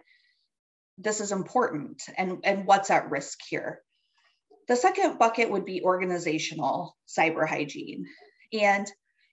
this 0.98 1.20
is 1.20 1.32
important 1.32 2.02
and, 2.16 2.38
and 2.44 2.66
what's 2.66 2.90
at 2.90 3.10
risk 3.10 3.38
here. 3.48 3.80
The 4.68 4.76
second 4.76 5.18
bucket 5.18 5.50
would 5.50 5.64
be 5.64 5.82
organizational 5.82 6.96
cyber 7.08 7.46
hygiene. 7.46 8.06
And 8.52 8.86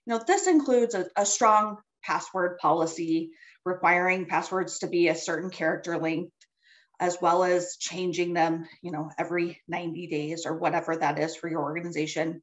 you 0.06 0.14
know, 0.14 0.22
this 0.26 0.46
includes 0.46 0.94
a, 0.94 1.06
a 1.16 1.24
strong 1.24 1.78
password 2.02 2.58
policy 2.58 3.30
requiring 3.64 4.26
passwords 4.26 4.80
to 4.80 4.86
be 4.86 5.08
a 5.08 5.14
certain 5.14 5.50
character 5.50 5.98
length 5.98 6.32
as 7.00 7.16
well 7.20 7.42
as 7.42 7.76
changing 7.78 8.34
them, 8.34 8.68
you 8.82 8.92
know, 8.92 9.10
every 9.18 9.60
90 9.66 10.06
days 10.08 10.44
or 10.44 10.58
whatever 10.58 10.96
that 10.96 11.18
is 11.18 11.34
for 11.34 11.48
your 11.48 11.62
organization. 11.62 12.42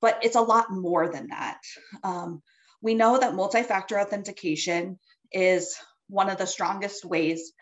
But 0.00 0.20
it's 0.22 0.36
a 0.36 0.40
lot 0.40 0.72
more 0.72 1.12
than 1.12 1.28
that. 1.28 1.60
Um, 2.02 2.42
we 2.80 2.94
know 2.94 3.18
that 3.18 3.34
multi-factor 3.34 4.00
authentication 4.00 4.98
is 5.30 5.76
one 6.08 6.30
of 6.30 6.38
the 6.38 6.46
strongest 6.46 7.04
ways 7.04 7.52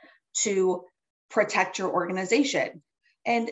to 0.43 0.85
protect 1.31 1.79
your 1.79 1.93
organization. 1.93 2.83
And 3.27 3.51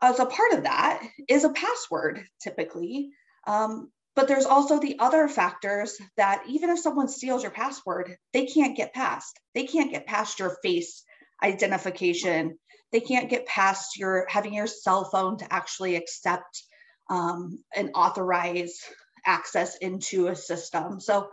as 0.00 0.18
a 0.20 0.26
part 0.26 0.52
of 0.52 0.62
that 0.64 1.02
is 1.28 1.44
a 1.44 1.50
password 1.50 2.24
typically. 2.40 3.10
Um, 3.46 3.90
but 4.14 4.28
there's 4.28 4.46
also 4.46 4.78
the 4.78 4.98
other 4.98 5.28
factors 5.28 5.96
that 6.16 6.44
even 6.48 6.70
if 6.70 6.78
someone 6.78 7.08
steals 7.08 7.42
your 7.42 7.52
password, 7.52 8.16
they 8.32 8.46
can't 8.46 8.76
get 8.76 8.92
past. 8.92 9.38
They 9.54 9.64
can't 9.64 9.90
get 9.90 10.06
past 10.06 10.38
your 10.38 10.56
face 10.62 11.02
identification. 11.42 12.58
They 12.92 13.00
can't 13.00 13.30
get 13.30 13.46
past 13.46 13.96
your 13.96 14.26
having 14.28 14.54
your 14.54 14.66
cell 14.66 15.04
phone 15.10 15.38
to 15.38 15.52
actually 15.52 15.96
accept 15.96 16.62
um, 17.08 17.64
and 17.74 17.90
authorize 17.94 18.78
access 19.24 19.76
into 19.76 20.28
a 20.28 20.36
system. 20.36 21.00
So, 21.00 21.28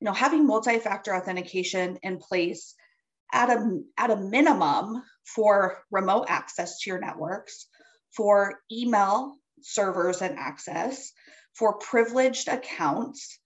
you 0.00 0.04
know, 0.04 0.12
having 0.12 0.46
multi-factor 0.46 1.14
authentication 1.14 1.98
in 2.02 2.18
place 2.18 2.74
at 3.32 3.50
a 3.50 3.80
at 3.96 4.10
a 4.10 4.16
minimum 4.16 5.02
for 5.24 5.78
remote 5.90 6.26
access 6.28 6.80
to 6.80 6.90
your 6.90 7.00
networks, 7.00 7.66
for 8.14 8.60
email 8.70 9.36
servers 9.62 10.22
and 10.22 10.38
access, 10.38 11.12
for 11.58 11.74
privileged 11.74 12.48
accounts, 12.48 13.38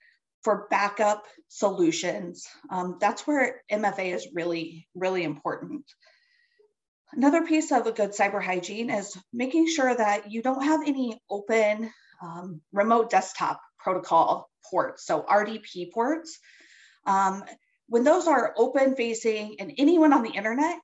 for 0.43 0.67
backup 0.71 1.25
solutions. 1.49 2.47
Um, 2.71 2.99
that's 3.01 3.27
where 3.27 3.63
MFA 3.71 4.15
is 4.15 4.29
really, 4.35 4.89
really 4.95 5.25
important. 5.25 5.85
Another 7.13 7.43
piece 7.47 7.73
of 7.73 7.87
a 7.87 7.93
good 7.93 8.11
cyber 8.11 8.43
hygiene 8.43 8.91
is 8.91 9.17
making 9.33 9.69
sure 9.69 9.95
that 9.95 10.31
you 10.31 10.43
don't 10.43 10.65
have 10.65 10.81
any 10.87 11.21
open 11.31 11.91
um, 12.23 12.61
remote 12.73 13.11
desktop 13.11 13.61
protocol 13.79 14.49
ports, 14.71 15.05
so 15.07 15.23
RDP 15.23 15.93
ports. 15.93 16.39
Um, 17.07 17.45
when 17.89 18.05
those 18.05 18.27
are 18.27 18.55
open 18.57 18.95
facing 18.97 19.57
and 19.59 19.73
anyone 19.77 20.13
on 20.13 20.23
the 20.23 20.31
internet 20.31 20.79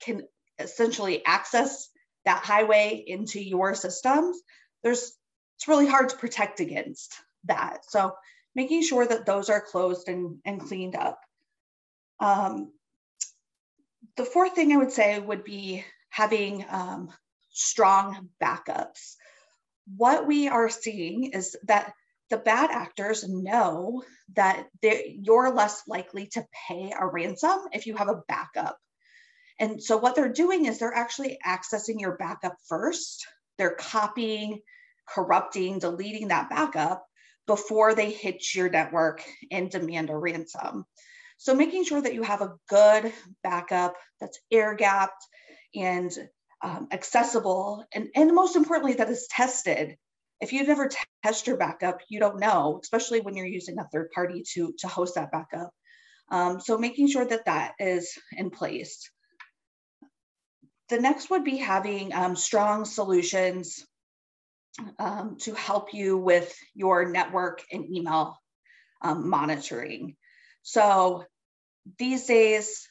can 0.00 0.22
essentially 0.58 1.24
access 1.26 1.88
that 2.24 2.44
highway 2.44 3.04
into 3.06 3.40
your 3.40 3.74
systems, 3.74 4.40
there's 4.82 5.12
it's 5.56 5.68
really 5.68 5.86
hard 5.86 6.10
to 6.10 6.16
protect 6.16 6.60
against 6.60 7.14
that. 7.44 7.84
So 7.88 8.14
making 8.54 8.82
sure 8.82 9.06
that 9.06 9.26
those 9.26 9.50
are 9.50 9.60
closed 9.60 10.08
and, 10.08 10.38
and 10.44 10.60
cleaned 10.60 10.96
up. 10.96 11.20
Um, 12.20 12.72
the 14.16 14.24
fourth 14.24 14.54
thing 14.54 14.72
I 14.72 14.78
would 14.78 14.92
say 14.92 15.18
would 15.18 15.44
be 15.44 15.84
having 16.10 16.64
um, 16.68 17.10
strong 17.50 18.30
backups. 18.42 19.16
What 19.96 20.26
we 20.26 20.48
are 20.48 20.68
seeing 20.68 21.32
is 21.32 21.56
that 21.64 21.92
the 22.30 22.38
bad 22.38 22.70
actors 22.70 23.28
know 23.28 24.02
that 24.34 24.66
you're 24.82 25.54
less 25.54 25.82
likely 25.86 26.26
to 26.28 26.46
pay 26.68 26.92
a 26.98 27.06
ransom 27.06 27.58
if 27.72 27.86
you 27.86 27.94
have 27.96 28.08
a 28.08 28.22
backup. 28.26 28.78
And 29.58 29.82
so 29.82 29.96
what 29.96 30.16
they're 30.16 30.32
doing 30.32 30.66
is 30.66 30.78
they're 30.78 30.92
actually 30.92 31.38
accessing 31.46 32.00
your 32.00 32.16
backup 32.16 32.56
first. 32.68 33.26
They're 33.58 33.76
copying 33.76 34.60
corrupting, 35.08 35.78
deleting 35.78 36.28
that 36.28 36.50
backup 36.50 37.06
before 37.46 37.94
they 37.94 38.10
hit 38.10 38.54
your 38.54 38.68
network 38.68 39.22
and 39.50 39.70
demand 39.70 40.10
a 40.10 40.16
ransom. 40.16 40.84
So 41.38 41.54
making 41.54 41.84
sure 41.84 42.00
that 42.00 42.14
you 42.14 42.22
have 42.22 42.40
a 42.40 42.54
good 42.68 43.12
backup 43.42 43.94
that's 44.20 44.40
air 44.50 44.74
gapped 44.74 45.22
and 45.74 46.10
um, 46.62 46.88
accessible, 46.90 47.84
and, 47.92 48.08
and 48.14 48.34
most 48.34 48.56
importantly, 48.56 48.94
that 48.94 49.10
is 49.10 49.28
tested. 49.30 49.96
If 50.40 50.52
you've 50.52 50.68
never 50.68 50.88
t- 50.88 50.96
test 51.22 51.46
your 51.46 51.56
backup, 51.56 52.00
you 52.08 52.18
don't 52.18 52.40
know, 52.40 52.80
especially 52.82 53.20
when 53.20 53.36
you're 53.36 53.46
using 53.46 53.78
a 53.78 53.88
third 53.92 54.10
party 54.12 54.42
to, 54.54 54.74
to 54.78 54.88
host 54.88 55.14
that 55.14 55.30
backup. 55.30 55.70
Um, 56.30 56.60
so 56.60 56.78
making 56.78 57.08
sure 57.08 57.24
that 57.24 57.44
that 57.44 57.74
is 57.78 58.18
in 58.32 58.50
place. 58.50 59.10
The 60.88 61.00
next 61.00 61.30
would 61.30 61.44
be 61.44 61.56
having 61.56 62.12
um, 62.12 62.36
strong 62.36 62.84
solutions 62.84 63.84
um, 64.98 65.36
to 65.40 65.54
help 65.54 65.94
you 65.94 66.18
with 66.18 66.54
your 66.74 67.08
network 67.10 67.62
and 67.72 67.84
email 67.90 68.36
um, 69.02 69.28
monitoring. 69.28 70.16
So 70.62 71.24
these 71.98 72.26
days, 72.26 72.86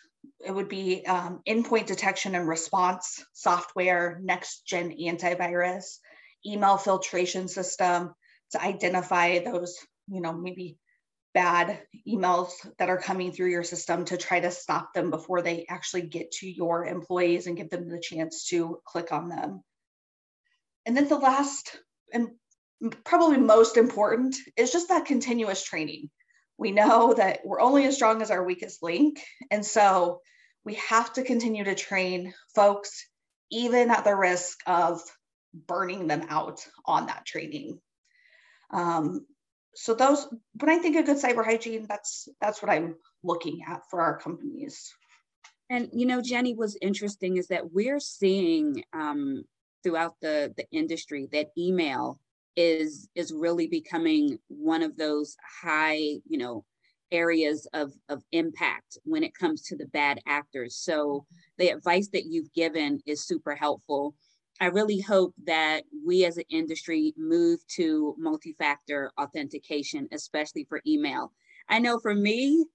it 0.46 0.52
would 0.52 0.70
be 0.70 1.06
um, 1.06 1.42
endpoint 1.48 1.86
detection 1.86 2.36
and 2.36 2.48
response 2.48 3.24
software, 3.34 4.20
next 4.24 4.66
gen 4.66 4.92
antivirus, 4.92 6.00
email 6.46 6.78
filtration 6.78 7.48
system 7.48 8.14
to 8.52 8.62
identify 8.62 9.40
those, 9.40 9.78
you 10.08 10.22
know, 10.22 10.34
maybe 10.34 10.78
bad 11.34 11.82
emails 12.08 12.52
that 12.80 12.90
are 12.90 12.98
coming 12.98 13.32
through 13.32 13.50
your 13.50 13.64
system 13.64 14.06
to 14.06 14.18
try 14.18 14.40
to 14.40 14.52
stop 14.52 14.94
them 14.94 15.10
before 15.10 15.42
they 15.42 15.66
actually 15.70 16.04
get 16.04 16.32
to 16.32 16.50
your 16.50 16.86
employees 16.86 17.46
and 17.46 17.58
give 17.58 17.70
them 17.70 17.90
the 17.90 18.00
chance 18.00 18.48
to 18.48 18.80
click 18.86 19.12
on 19.12 19.28
them. 19.28 19.62
And 20.86 20.96
then 20.96 21.08
the 21.08 21.18
last 21.18 21.78
and 22.14 22.30
probably 23.04 23.38
most 23.38 23.78
important 23.78 24.36
is 24.58 24.72
just 24.72 24.90
that 24.90 25.06
continuous 25.06 25.64
training. 25.64 26.10
We 26.58 26.72
know 26.72 27.14
that 27.14 27.40
we're 27.44 27.62
only 27.62 27.86
as 27.86 27.96
strong 27.96 28.22
as 28.22 28.32
our 28.32 28.44
weakest 28.44 28.82
link. 28.82 29.20
And 29.52 29.66
so 29.66 30.22
we 30.64 30.76
have 30.76 31.14
to 31.14 31.24
continue 31.24 31.64
to 31.64 31.76
train 31.76 32.34
folks, 32.56 33.08
even 33.52 33.92
at 33.92 34.04
the 34.04 34.16
risk 34.16 34.60
of 34.66 35.02
burning 35.54 36.08
them 36.08 36.26
out 36.30 36.66
on 36.86 37.08
that 37.08 37.26
training. 37.26 37.80
Um, 38.72 39.26
so 39.76 39.94
those, 39.94 40.28
when 40.60 40.70
I 40.70 40.80
think 40.80 40.96
of 40.98 41.06
good 41.06 41.18
cyber 41.18 41.44
hygiene, 41.44 41.86
that's 41.88 42.28
that's 42.40 42.62
what 42.62 42.72
I'm 42.72 42.96
looking 43.24 43.62
at 43.68 43.82
for 43.90 44.02
our 44.02 44.18
companies. 44.18 44.94
And 45.70 45.90
you 45.94 46.06
know, 46.06 46.22
Jenny, 46.22 46.56
was 46.56 46.78
interesting 46.82 47.38
is 47.38 47.48
that 47.48 47.72
we're 47.72 48.00
seeing 48.00 48.84
um, 48.94 49.44
throughout 49.86 50.16
the, 50.22 50.52
the 50.58 50.66
industry 50.72 51.30
that 51.32 51.52
email 51.58 52.20
is 52.56 53.08
is 53.16 53.34
really 53.34 53.68
becoming 53.68 54.40
one 54.48 54.82
of 54.82 54.98
those 54.98 55.36
high 55.62 55.98
you 56.28 56.38
know 56.38 56.66
areas 57.12 57.68
of 57.74 57.92
of 58.10 58.24
impact 58.32 58.98
when 59.04 59.24
it 59.24 59.36
comes 59.36 59.62
to 59.62 59.78
the 59.78 59.86
bad 59.88 60.20
actors. 60.28 60.76
So 60.78 61.26
the 61.60 61.70
advice 61.70 62.10
that 62.14 62.26
you've 62.26 62.52
given 62.54 63.00
is 63.06 63.28
super 63.28 63.56
helpful. 63.56 64.16
I 64.60 64.68
really 64.68 65.02
hope 65.02 65.36
that 65.46 65.84
we 66.06 66.26
as 66.26 66.38
an 66.38 66.46
industry 66.50 67.14
move 67.18 67.60
to 67.76 68.16
multi-factor 68.18 69.12
authentication 69.20 70.08
especially 70.12 70.66
for 70.68 70.82
email. 70.88 71.32
I 71.70 71.80
know 71.80 72.00
for 72.00 72.16
me 72.16 72.66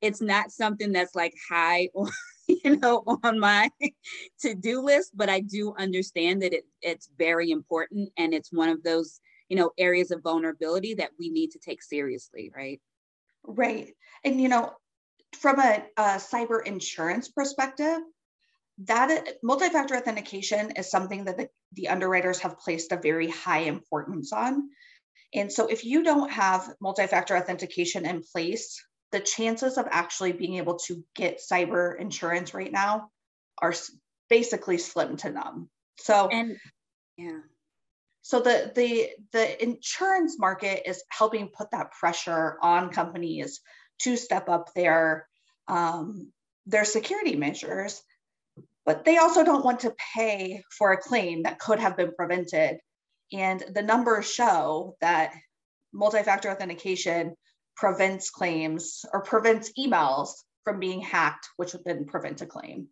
it's 0.00 0.20
not 0.20 0.50
something 0.50 0.92
that's 0.92 1.14
like 1.14 1.34
high 1.48 1.88
you 2.48 2.76
know 2.76 3.02
on 3.22 3.38
my 3.38 3.70
to-do 4.40 4.80
list 4.80 5.12
but 5.14 5.28
i 5.28 5.40
do 5.40 5.74
understand 5.78 6.42
that 6.42 6.52
it, 6.52 6.64
it's 6.82 7.10
very 7.18 7.50
important 7.50 8.08
and 8.16 8.32
it's 8.32 8.52
one 8.52 8.68
of 8.68 8.82
those 8.82 9.20
you 9.48 9.56
know 9.56 9.70
areas 9.78 10.10
of 10.10 10.22
vulnerability 10.22 10.94
that 10.94 11.10
we 11.18 11.28
need 11.30 11.50
to 11.50 11.58
take 11.58 11.82
seriously 11.82 12.50
right? 12.54 12.80
Right. 13.44 13.94
And 14.24 14.40
you 14.40 14.48
know 14.48 14.72
from 15.38 15.58
a, 15.60 15.84
a 15.96 16.02
cyber 16.16 16.64
insurance 16.64 17.28
perspective 17.28 17.98
that 18.84 19.10
uh, 19.10 19.30
multi-factor 19.42 19.96
authentication 19.96 20.72
is 20.72 20.90
something 20.90 21.24
that 21.24 21.36
the, 21.36 21.48
the 21.72 21.88
underwriters 21.88 22.38
have 22.40 22.58
placed 22.58 22.92
a 22.92 22.96
very 22.96 23.28
high 23.28 23.60
importance 23.60 24.32
on. 24.32 24.68
And 25.34 25.52
so 25.52 25.66
if 25.66 25.84
you 25.84 26.02
don't 26.02 26.30
have 26.30 26.72
multi-factor 26.80 27.36
authentication 27.36 28.06
in 28.06 28.22
place 28.22 28.82
the 29.12 29.20
chances 29.20 29.78
of 29.78 29.86
actually 29.90 30.32
being 30.32 30.56
able 30.56 30.78
to 30.78 31.02
get 31.14 31.40
cyber 31.40 31.98
insurance 31.98 32.54
right 32.54 32.72
now 32.72 33.10
are 33.60 33.74
basically 34.28 34.78
slim 34.78 35.16
to 35.18 35.30
none. 35.30 35.68
So, 35.98 36.28
and 36.28 36.56
yeah. 37.16 37.40
So 38.22 38.40
the 38.40 38.70
the 38.74 39.10
the 39.32 39.62
insurance 39.62 40.38
market 40.38 40.88
is 40.88 41.02
helping 41.08 41.48
put 41.48 41.70
that 41.70 41.92
pressure 41.92 42.58
on 42.62 42.90
companies 42.90 43.60
to 44.00 44.16
step 44.16 44.48
up 44.48 44.74
their 44.74 45.26
um, 45.66 46.30
their 46.66 46.84
security 46.84 47.36
measures, 47.36 48.02
but 48.84 49.04
they 49.04 49.16
also 49.16 49.44
don't 49.44 49.64
want 49.64 49.80
to 49.80 49.94
pay 50.14 50.62
for 50.76 50.92
a 50.92 51.00
claim 51.00 51.44
that 51.44 51.58
could 51.58 51.80
have 51.80 51.96
been 51.96 52.12
prevented. 52.14 52.78
And 53.32 53.62
the 53.74 53.82
numbers 53.82 54.30
show 54.30 54.96
that 55.00 55.32
multi-factor 55.92 56.50
authentication 56.50 57.34
prevents 57.78 58.28
claims 58.28 59.04
or 59.12 59.22
prevents 59.22 59.72
emails 59.78 60.30
from 60.64 60.80
being 60.80 61.00
hacked, 61.00 61.48
which 61.56 61.72
would 61.72 61.84
then 61.84 62.04
prevent 62.04 62.42
a 62.42 62.46
claim. 62.46 62.88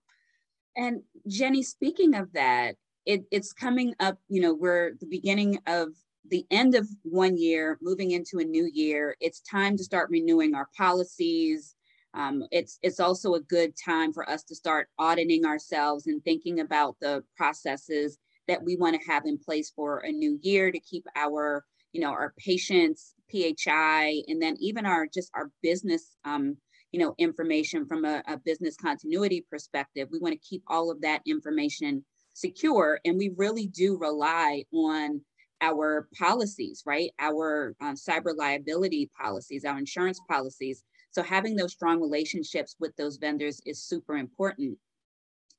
And 0.77 1.03
Jenny, 1.27 1.63
speaking 1.63 2.15
of 2.15 2.33
that, 2.33 2.77
it, 3.05 3.25
it's 3.31 3.53
coming 3.53 3.95
up, 4.01 4.19
you 4.29 4.41
know, 4.41 4.55
we're 4.55 4.93
the 5.01 5.07
beginning 5.07 5.59
of 5.67 5.89
the 6.29 6.47
end 6.51 6.75
of 6.75 6.89
one 7.03 7.37
year, 7.37 7.79
moving 7.83 8.13
into 8.13 8.39
a 8.39 8.45
new 8.45 8.69
year. 8.73 9.17
It's 9.21 9.41
time 9.41 9.77
to 9.77 9.85
start 9.85 10.11
renewing 10.11 10.55
our 10.55 10.69
policies. 10.77 11.75
Um, 12.15 12.45
it's 12.51 12.79
it's 12.83 13.01
also 13.01 13.35
a 13.35 13.41
good 13.41 13.75
time 13.77 14.13
for 14.13 14.29
us 14.29 14.43
to 14.45 14.55
start 14.55 14.89
auditing 14.99 15.45
ourselves 15.45 16.07
and 16.07 16.23
thinking 16.25 16.61
about 16.61 16.97
the 17.01 17.23
processes 17.37 18.19
that 18.49 18.63
we 18.63 18.77
want 18.77 19.01
to 19.01 19.09
have 19.09 19.27
in 19.27 19.39
place 19.39 19.73
for 19.75 19.99
a 19.99 20.11
new 20.11 20.39
year 20.43 20.71
to 20.71 20.81
keep 20.81 21.05
our 21.15 21.65
you 21.97 22.03
know 22.03 22.11
our 22.11 22.35
patients 22.37 23.15
PHI, 23.33 24.23
and 24.29 24.41
then 24.41 24.57
even 24.61 24.85
our 24.85 25.07
just 25.07 25.31
our 25.35 25.51
business, 25.63 26.17
um, 26.27 26.59
you 26.93 27.01
know, 27.01 27.15
information 27.17 27.87
from 27.87 28.05
a, 28.05 28.23
a 28.29 28.37
business 28.37 28.77
continuity 28.77 29.47
perspective. 29.51 30.09
We 30.13 30.19
want 30.19 30.35
to 30.35 30.49
keep 30.49 30.63
all 30.69 30.91
of 30.91 31.01
that 31.01 31.23
information 31.27 32.05
secure. 32.35 33.01
And 33.07 33.17
we 33.17 33.33
really 33.37 33.67
do 33.69 33.97
rely 33.97 34.65
on 34.75 35.23
our 35.63 36.07
policies, 36.19 36.83
right? 36.85 37.11
Our 37.19 37.75
um, 37.81 37.95
cyber 37.95 38.37
liability 38.37 39.11
policies, 39.19 39.65
our 39.65 39.79
insurance 39.79 40.21
policies. 40.29 40.85
So 41.13 41.23
having 41.23 41.57
those 41.57 41.73
strong 41.73 41.99
relationships 41.99 42.77
with 42.79 42.95
those 42.97 43.17
vendors 43.17 43.63
is 43.65 43.83
super 43.83 44.19
important. 44.19 44.77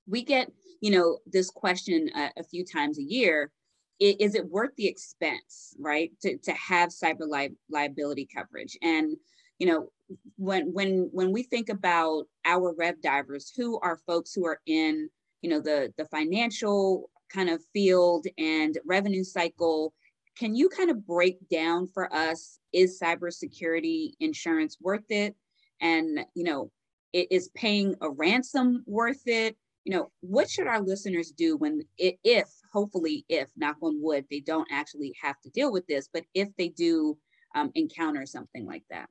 We 0.08 0.24
get, 0.24 0.51
you 0.82 0.91
know, 0.91 1.17
this 1.25 1.50
question 1.50 2.12
a, 2.15 2.29
a 2.38 2.44
few 2.44 2.63
times 2.63 3.00
a 3.00 3.03
year. 3.03 3.51
Is 3.99 4.35
it 4.35 4.49
worth 4.49 4.75
the 4.77 4.87
expense, 4.87 5.75
right, 5.79 6.11
to, 6.21 6.37
to 6.37 6.51
have 6.53 6.89
cyber 6.89 7.27
li- 7.27 7.55
liability 7.69 8.27
coverage? 8.33 8.77
And 8.81 9.17
you 9.59 9.67
know, 9.67 9.89
when 10.37 10.71
when 10.73 11.09
when 11.11 11.31
we 11.31 11.43
think 11.43 11.69
about 11.69 12.25
our 12.45 12.73
rev 12.77 13.01
divers, 13.01 13.51
who 13.55 13.79
are 13.79 13.99
folks 14.05 14.33
who 14.33 14.45
are 14.45 14.61
in, 14.65 15.09
you 15.41 15.49
know, 15.49 15.59
the 15.59 15.93
the 15.97 16.05
financial 16.05 17.09
kind 17.33 17.49
of 17.49 17.63
field 17.73 18.25
and 18.37 18.77
revenue 18.85 19.23
cycle, 19.23 19.93
can 20.37 20.55
you 20.55 20.69
kind 20.69 20.89
of 20.91 21.05
break 21.05 21.37
down 21.49 21.87
for 21.87 22.13
us 22.13 22.59
is 22.71 22.99
cybersecurity 23.01 24.11
insurance 24.19 24.77
worth 24.79 25.09
it? 25.09 25.35
And 25.81 26.19
you 26.35 26.43
know, 26.43 26.71
is 27.13 27.49
paying 27.55 27.95
a 28.01 28.09
ransom 28.09 28.83
worth 28.85 29.23
it? 29.25 29.57
You 29.85 29.93
know, 29.93 30.11
what 30.19 30.49
should 30.49 30.67
our 30.67 30.81
listeners 30.81 31.31
do 31.31 31.57
when 31.57 31.81
if 31.97 32.47
hopefully 32.77 33.25
if 33.27 33.48
knock 33.55 33.77
on 33.81 34.00
wood 34.00 34.24
they 34.29 34.39
don't 34.39 34.67
actually 34.72 35.12
have 35.19 35.39
to 35.41 35.50
deal 35.50 35.72
with 35.72 35.88
this, 35.88 36.07
but 36.13 36.24
if 36.36 36.48
they 36.57 36.69
do 36.69 37.17
um, 37.55 37.72
encounter 37.74 38.27
something 38.27 38.67
like 38.67 38.84
that? 38.91 39.10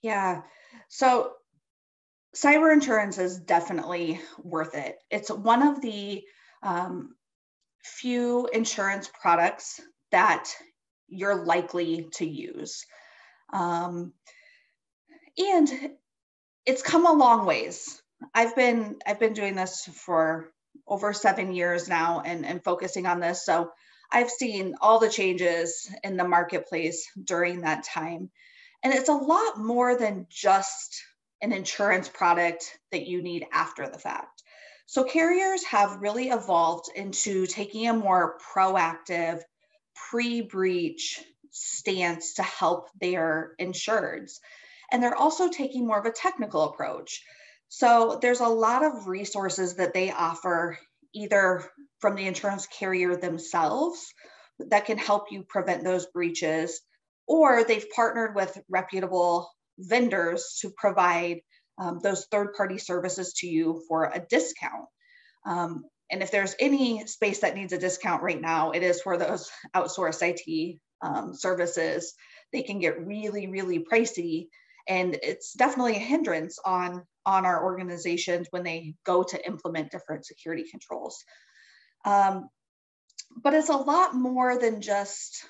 Yeah. 0.00 0.42
So 0.88 1.32
cyber 2.34 2.72
insurance 2.72 3.18
is 3.18 3.38
definitely 3.38 4.18
worth 4.42 4.74
it. 4.74 4.96
It's 5.10 5.30
one 5.30 5.62
of 5.62 5.82
the 5.82 6.22
um, 6.62 7.14
few 7.82 8.48
insurance 8.50 9.10
products 9.20 9.78
that 10.10 10.48
you're 11.06 11.44
likely 11.44 12.08
to 12.14 12.26
use. 12.26 12.86
Um, 13.52 14.14
and 15.36 15.68
it's 16.64 16.82
come 16.82 17.04
a 17.04 17.12
long 17.12 17.44
ways. 17.44 18.00
I've 18.34 18.56
been 18.56 18.96
I've 19.06 19.20
been 19.20 19.34
doing 19.34 19.54
this 19.54 19.84
for 19.84 20.53
over 20.86 21.12
seven 21.12 21.52
years 21.52 21.88
now 21.88 22.22
and, 22.24 22.44
and 22.44 22.62
focusing 22.62 23.06
on 23.06 23.20
this. 23.20 23.44
So 23.44 23.70
I've 24.10 24.30
seen 24.30 24.74
all 24.80 24.98
the 24.98 25.08
changes 25.08 25.90
in 26.02 26.16
the 26.16 26.28
marketplace 26.28 27.08
during 27.22 27.62
that 27.62 27.84
time. 27.84 28.30
And 28.82 28.92
it's 28.92 29.08
a 29.08 29.14
lot 29.14 29.58
more 29.58 29.96
than 29.96 30.26
just 30.28 31.02
an 31.40 31.52
insurance 31.52 32.08
product 32.08 32.78
that 32.92 33.06
you 33.06 33.22
need 33.22 33.46
after 33.52 33.88
the 33.88 33.98
fact. 33.98 34.42
So 34.86 35.04
carriers 35.04 35.64
have 35.64 36.02
really 36.02 36.28
evolved 36.28 36.90
into 36.94 37.46
taking 37.46 37.88
a 37.88 37.94
more 37.94 38.38
proactive, 38.54 39.40
pre 39.94 40.42
breach 40.42 41.22
stance 41.50 42.34
to 42.34 42.42
help 42.42 42.88
their 43.00 43.54
insureds. 43.60 44.38
And 44.92 45.02
they're 45.02 45.16
also 45.16 45.48
taking 45.48 45.86
more 45.86 45.98
of 45.98 46.06
a 46.06 46.12
technical 46.12 46.64
approach. 46.64 47.22
So 47.76 48.20
there's 48.22 48.38
a 48.38 48.46
lot 48.46 48.84
of 48.84 49.08
resources 49.08 49.74
that 49.74 49.94
they 49.94 50.12
offer 50.12 50.78
either 51.12 51.64
from 51.98 52.14
the 52.14 52.28
insurance 52.28 52.68
carrier 52.68 53.16
themselves 53.16 54.14
that 54.60 54.84
can 54.84 54.96
help 54.96 55.32
you 55.32 55.42
prevent 55.42 55.82
those 55.82 56.06
breaches 56.06 56.80
or 57.26 57.64
they've 57.64 57.90
partnered 57.90 58.36
with 58.36 58.56
reputable 58.68 59.50
vendors 59.76 60.60
to 60.60 60.70
provide 60.70 61.40
um, 61.76 61.98
those 62.00 62.26
third 62.26 62.54
party 62.54 62.78
services 62.78 63.32
to 63.38 63.48
you 63.48 63.82
for 63.88 64.04
a 64.04 64.24
discount. 64.30 64.86
Um, 65.44 65.82
and 66.12 66.22
if 66.22 66.30
there's 66.30 66.54
any 66.60 67.04
space 67.08 67.40
that 67.40 67.56
needs 67.56 67.72
a 67.72 67.78
discount 67.78 68.22
right 68.22 68.40
now, 68.40 68.70
it 68.70 68.84
is 68.84 69.02
for 69.02 69.16
those 69.16 69.50
outsourced 69.74 70.22
IT 70.22 70.78
um, 71.02 71.34
services. 71.34 72.14
They 72.52 72.62
can 72.62 72.78
get 72.78 73.04
really, 73.04 73.48
really 73.48 73.80
pricey. 73.80 74.46
And 74.88 75.16
it's 75.22 75.52
definitely 75.54 75.96
a 75.96 76.00
hindrance 76.00 76.58
on, 76.64 77.04
on 77.24 77.46
our 77.46 77.64
organizations 77.64 78.48
when 78.50 78.64
they 78.64 78.94
go 79.04 79.22
to 79.22 79.46
implement 79.46 79.90
different 79.90 80.26
security 80.26 80.64
controls. 80.70 81.24
Um, 82.04 82.48
but 83.42 83.54
it's 83.54 83.70
a 83.70 83.76
lot 83.76 84.14
more 84.14 84.58
than 84.58 84.80
just 84.80 85.44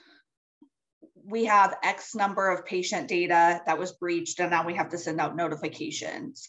we 1.27 1.47
have 1.47 1.77
X 1.83 2.14
number 2.14 2.51
of 2.51 2.66
patient 2.66 3.09
data 3.09 3.61
that 3.66 3.79
was 3.79 3.92
breached, 3.92 4.40
and 4.40 4.51
now 4.51 4.66
we 4.66 4.75
have 4.75 4.90
to 4.90 4.99
send 4.99 5.20
out 5.20 5.37
notifications. 5.37 6.49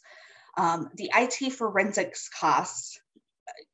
Um, 0.57 0.89
the 0.95 1.11
IT 1.15 1.53
forensics 1.53 2.29
costs 2.29 2.99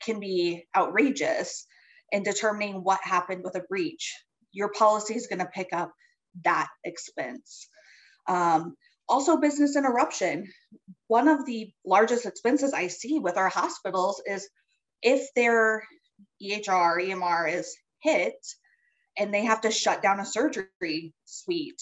can 0.03 0.19
be 0.19 0.67
outrageous 0.75 1.65
in 2.11 2.23
determining 2.23 2.83
what 2.83 2.99
happened 3.03 3.43
with 3.43 3.55
a 3.55 3.61
breach. 3.61 4.15
Your 4.51 4.69
policy 4.69 5.15
is 5.15 5.27
going 5.27 5.39
to 5.39 5.45
pick 5.45 5.69
up 5.73 5.91
that 6.43 6.67
expense. 6.83 7.67
Um, 8.27 8.75
also, 9.11 9.37
business 9.37 9.75
interruption. 9.75 10.47
One 11.07 11.27
of 11.27 11.45
the 11.45 11.71
largest 11.85 12.25
expenses 12.25 12.73
I 12.73 12.87
see 12.87 13.19
with 13.19 13.37
our 13.37 13.49
hospitals 13.49 14.21
is 14.25 14.49
if 15.03 15.27
their 15.35 15.83
EHR, 16.41 16.97
EMR 16.97 17.53
is 17.53 17.75
hit, 17.99 18.35
and 19.17 19.33
they 19.33 19.43
have 19.43 19.61
to 19.61 19.71
shut 19.71 20.01
down 20.01 20.19
a 20.19 20.25
surgery 20.25 21.13
suite 21.25 21.81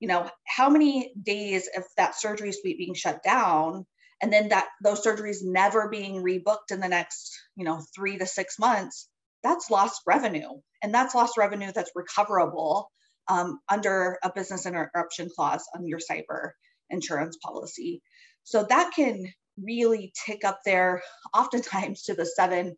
you 0.00 0.08
know 0.08 0.28
how 0.46 0.68
many 0.68 1.12
days 1.20 1.68
of 1.76 1.84
that 1.96 2.14
surgery 2.14 2.52
suite 2.52 2.78
being 2.78 2.94
shut 2.94 3.22
down 3.22 3.86
and 4.22 4.32
then 4.32 4.48
that 4.48 4.68
those 4.82 5.04
surgeries 5.04 5.38
never 5.42 5.88
being 5.88 6.22
rebooked 6.22 6.70
in 6.70 6.80
the 6.80 6.88
next 6.88 7.36
you 7.56 7.64
know 7.64 7.80
three 7.94 8.18
to 8.18 8.26
six 8.26 8.58
months 8.58 9.08
that's 9.42 9.70
lost 9.70 10.02
revenue 10.06 10.50
and 10.82 10.94
that's 10.94 11.14
lost 11.14 11.36
revenue 11.36 11.70
that's 11.74 11.90
recoverable 11.94 12.90
um, 13.28 13.60
under 13.68 14.18
a 14.22 14.32
business 14.34 14.66
interruption 14.66 15.28
clause 15.34 15.66
on 15.74 15.86
your 15.86 15.98
cyber 15.98 16.52
insurance 16.90 17.36
policy 17.42 18.02
so 18.44 18.64
that 18.68 18.92
can 18.94 19.26
really 19.62 20.12
tick 20.26 20.44
up 20.44 20.60
there 20.64 21.02
oftentimes 21.34 22.02
to 22.02 22.14
the 22.14 22.26
seven 22.26 22.76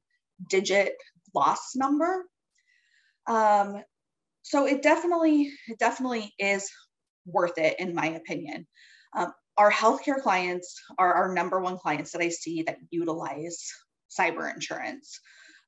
digit 0.48 0.94
loss 1.34 1.72
number 1.76 2.24
um, 3.26 3.82
so 4.42 4.66
it 4.66 4.82
definitely, 4.82 5.52
it 5.68 5.78
definitely 5.78 6.32
is 6.38 6.68
worth 7.26 7.58
it 7.58 7.78
in 7.78 7.94
my 7.94 8.06
opinion. 8.08 8.66
Um, 9.16 9.32
our 9.56 9.70
healthcare 9.70 10.20
clients 10.20 10.80
are 10.98 11.12
our 11.12 11.34
number 11.34 11.60
one 11.60 11.78
clients 11.78 12.12
that 12.12 12.22
I 12.22 12.30
see 12.30 12.62
that 12.62 12.78
utilize 12.90 13.70
cyber 14.10 14.52
insurance. 14.52 15.20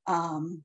Um, 0.07 0.63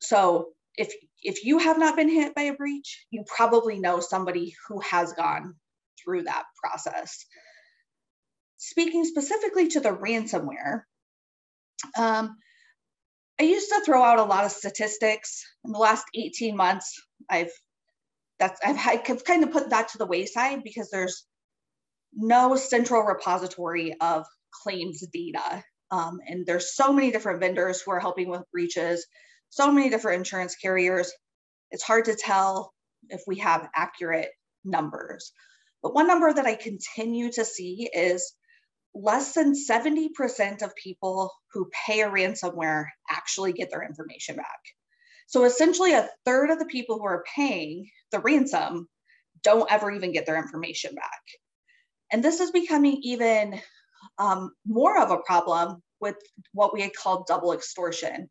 so 0.00 0.48
if 0.76 0.92
if 1.22 1.44
you 1.44 1.58
have 1.58 1.78
not 1.78 1.96
been 1.96 2.08
hit 2.08 2.34
by 2.34 2.42
a 2.42 2.54
breach, 2.54 3.06
you 3.10 3.24
probably 3.26 3.78
know 3.78 4.00
somebody 4.00 4.54
who 4.68 4.80
has 4.80 5.12
gone 5.12 5.54
through 6.04 6.24
that 6.24 6.44
process. 6.62 7.24
Speaking 8.56 9.04
specifically 9.04 9.68
to 9.68 9.80
the 9.80 9.90
ransomware, 9.90 10.82
um, 11.98 12.36
I 13.40 13.44
used 13.44 13.68
to 13.70 13.82
throw 13.84 14.02
out 14.02 14.20
a 14.20 14.24
lot 14.24 14.44
of 14.44 14.52
statistics. 14.52 15.44
In 15.64 15.72
the 15.72 15.78
last 15.78 16.04
18 16.14 16.56
months, 16.56 17.00
I've 17.28 17.52
that's 18.38 18.60
I've, 18.64 18.78
I've 19.08 19.24
kind 19.24 19.44
of 19.44 19.52
put 19.52 19.70
that 19.70 19.88
to 19.88 19.98
the 19.98 20.06
wayside 20.06 20.62
because 20.62 20.90
there's 20.90 21.24
no 22.14 22.56
central 22.56 23.02
repository 23.02 23.94
of 24.00 24.24
claims 24.62 25.04
data. 25.12 25.64
Um, 25.90 26.20
and 26.26 26.46
there's 26.46 26.74
so 26.74 26.92
many 26.92 27.10
different 27.10 27.40
vendors 27.40 27.80
who 27.80 27.92
are 27.92 28.00
helping 28.00 28.28
with 28.28 28.50
breaches, 28.52 29.06
so 29.50 29.70
many 29.70 29.90
different 29.90 30.18
insurance 30.18 30.56
carriers. 30.56 31.12
It's 31.70 31.82
hard 31.82 32.06
to 32.06 32.16
tell 32.16 32.72
if 33.08 33.22
we 33.26 33.38
have 33.38 33.68
accurate 33.74 34.30
numbers. 34.64 35.32
But 35.84 35.94
one 35.94 36.06
number 36.06 36.32
that 36.32 36.46
I 36.46 36.54
continue 36.54 37.30
to 37.32 37.44
see 37.44 37.90
is 37.92 38.32
less 38.94 39.34
than 39.34 39.52
70% 39.52 40.62
of 40.62 40.74
people 40.76 41.30
who 41.52 41.70
pay 41.86 42.00
a 42.00 42.08
ransomware 42.08 42.86
actually 43.10 43.52
get 43.52 43.70
their 43.70 43.82
information 43.82 44.36
back. 44.36 44.60
So 45.26 45.44
essentially, 45.44 45.92
a 45.92 46.08
third 46.24 46.48
of 46.48 46.58
the 46.58 46.64
people 46.64 46.98
who 46.98 47.04
are 47.04 47.24
paying 47.36 47.90
the 48.12 48.20
ransom 48.20 48.88
don't 49.42 49.70
ever 49.70 49.90
even 49.90 50.12
get 50.12 50.24
their 50.24 50.38
information 50.38 50.94
back. 50.94 51.20
And 52.10 52.24
this 52.24 52.40
is 52.40 52.50
becoming 52.50 53.00
even 53.02 53.60
um, 54.16 54.52
more 54.66 54.98
of 54.98 55.10
a 55.10 55.18
problem 55.18 55.82
with 56.00 56.16
what 56.52 56.72
we 56.72 56.88
call 56.88 57.26
double 57.28 57.52
extortion. 57.52 58.30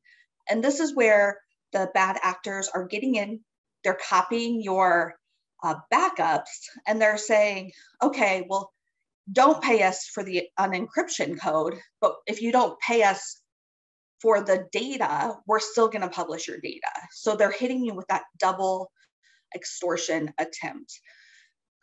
And 0.49 0.63
this 0.63 0.79
is 0.79 0.95
where 0.95 1.39
the 1.71 1.91
bad 1.93 2.17
actors 2.23 2.67
are 2.73 2.87
getting 2.87 3.13
in, 3.13 3.41
they're 3.83 3.99
copying 4.09 4.59
your 4.63 5.15
uh, 5.63 5.75
backups, 5.91 6.69
and 6.85 7.01
they're 7.01 7.17
saying, 7.17 7.71
okay, 8.01 8.45
well, 8.49 8.71
don't 9.31 9.63
pay 9.63 9.83
us 9.83 10.05
for 10.13 10.23
the 10.23 10.43
unencryption 10.59 11.39
code, 11.39 11.75
but 12.01 12.15
if 12.27 12.41
you 12.41 12.51
don't 12.51 12.79
pay 12.79 13.03
us 13.03 13.41
for 14.21 14.41
the 14.41 14.65
data, 14.71 15.35
we're 15.47 15.59
still 15.59 15.87
going 15.87 16.01
to 16.01 16.09
publish 16.09 16.47
your 16.47 16.59
data. 16.59 16.91
So 17.11 17.35
they're 17.35 17.51
hitting 17.51 17.83
you 17.83 17.93
with 17.93 18.07
that 18.07 18.23
double 18.37 18.91
extortion 19.55 20.33
attempt. 20.37 20.99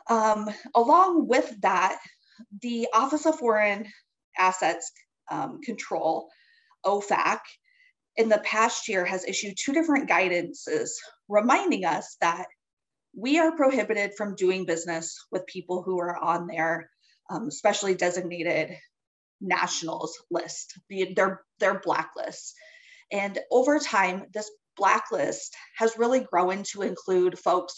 Um, 0.09 0.49
along 0.75 1.29
with 1.29 1.55
that, 1.63 1.99
the 2.63 2.89
Office 2.93 3.27
of 3.27 3.39
Foreign 3.39 3.87
Assets 4.39 4.91
um, 5.31 5.61
Control, 5.63 6.29
OFAC, 6.85 7.39
in 8.17 8.29
the 8.29 8.39
past 8.39 8.89
year 8.89 9.05
has 9.05 9.25
issued 9.25 9.55
two 9.57 9.73
different 9.73 10.09
guidances 10.09 10.91
reminding 11.29 11.85
us 11.85 12.17
that 12.21 12.47
we 13.15 13.39
are 13.39 13.57
prohibited 13.57 14.13
from 14.17 14.35
doing 14.35 14.67
business 14.67 15.25
with 15.31 15.47
people 15.47 15.83
who 15.83 15.99
are 16.01 16.17
on 16.17 16.47
their 16.47 16.91
um, 17.29 17.51
specially 17.51 17.95
designated 17.95 18.77
nationals 19.41 20.21
list, 20.31 20.79
their, 20.89 21.43
their 21.59 21.81
blacklists. 21.81 22.53
And 23.11 23.39
over 23.51 23.79
time, 23.79 24.27
this 24.33 24.51
blacklist 24.77 25.57
has 25.77 25.99
really 25.99 26.21
grown 26.21 26.63
to 26.73 26.83
include 26.83 27.39
folks 27.39 27.75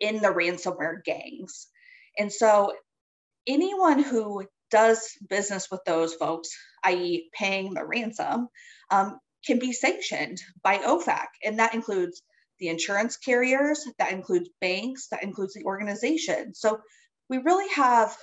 in 0.00 0.20
the 0.20 0.28
ransomware 0.28 1.02
gangs. 1.04 1.68
And 2.18 2.32
so 2.32 2.72
anyone 3.46 4.02
who 4.02 4.44
does 4.70 5.08
business 5.28 5.70
with 5.70 5.80
those 5.86 6.14
folks, 6.14 6.50
i.e., 6.84 7.30
paying 7.32 7.74
the 7.74 7.84
ransom, 7.84 8.48
um, 8.90 9.18
can 9.46 9.58
be 9.58 9.72
sanctioned 9.72 10.40
by 10.62 10.78
OFAC. 10.78 11.26
And 11.44 11.58
that 11.58 11.74
includes 11.74 12.22
the 12.58 12.68
insurance 12.68 13.16
carriers, 13.16 13.84
that 13.98 14.12
includes 14.12 14.48
banks, 14.60 15.08
that 15.08 15.22
includes 15.22 15.54
the 15.54 15.64
organization. 15.64 16.54
So 16.54 16.80
we 17.28 17.38
really 17.38 17.68
have 17.74 18.16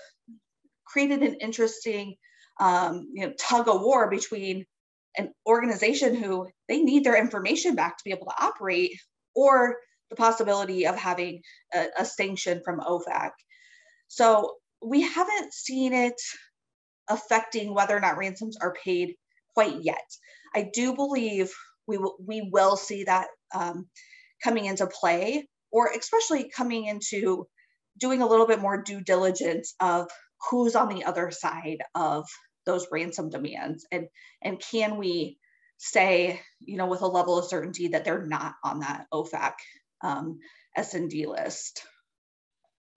created 0.86 1.22
an 1.22 1.36
interesting 1.36 2.16
um, 2.60 3.08
you 3.14 3.26
know, 3.26 3.34
tug 3.40 3.68
of 3.68 3.82
war 3.82 4.10
between 4.10 4.66
an 5.18 5.34
organization 5.46 6.16
who 6.16 6.48
they 6.68 6.82
need 6.82 7.04
their 7.04 7.18
information 7.18 7.76
back 7.76 7.98
to 7.98 8.04
be 8.04 8.12
able 8.12 8.28
to 8.28 8.44
operate 8.44 8.98
or 9.36 9.78
the 10.10 10.16
possibility 10.16 10.88
of 10.88 10.96
having 10.96 11.42
a, 11.74 11.88
a 12.00 12.06
sanction 12.06 12.62
from 12.64 12.80
OFAC. 12.80 13.32
So 14.08 14.56
we 14.82 15.02
haven't 15.02 15.54
seen 15.54 15.94
it 15.94 16.20
affecting 17.10 17.74
whether 17.74 17.96
or 17.96 18.00
not 18.00 18.18
ransoms 18.18 18.58
are 18.58 18.74
paid 18.74 19.16
quite 19.54 19.82
yet. 19.82 20.06
I 20.54 20.70
do 20.74 20.94
believe 20.94 21.52
we 21.88 21.98
will, 21.98 22.16
we 22.26 22.50
will 22.52 22.78
see 22.78 23.06
that 23.06 23.28
um, 23.54 23.88
coming 24.44 24.66
into 24.66 24.88
play, 24.88 25.48
or 25.72 25.88
especially 25.88 26.50
coming 26.50 26.86
into 26.86 27.48
doing 28.00 28.22
a 28.22 28.28
little 28.28 28.48
bit 28.48 28.60
more 28.60 28.82
due 28.82 29.02
diligence 29.02 29.76
of 29.80 30.10
who's 30.50 30.76
on 30.76 30.90
the 30.90 31.06
other 31.06 31.32
side 31.32 31.80
of 31.96 32.26
those 32.66 32.88
ransom 32.92 33.30
demands. 33.30 33.86
And 33.92 34.08
and 34.42 34.60
can 34.60 34.98
we 34.98 35.38
say 35.78 36.40
you 36.60 36.78
know 36.78 36.88
with 36.88 37.02
a 37.02 37.08
level 37.08 37.38
of 37.38 37.46
certainty 37.46 37.90
that 37.90 38.06
they're 38.06 38.26
not 38.26 38.56
on 38.64 38.80
that 38.80 39.08
ofac 39.14 39.54
um, 40.02 40.40
s&d 40.76 41.26
list? 41.28 41.84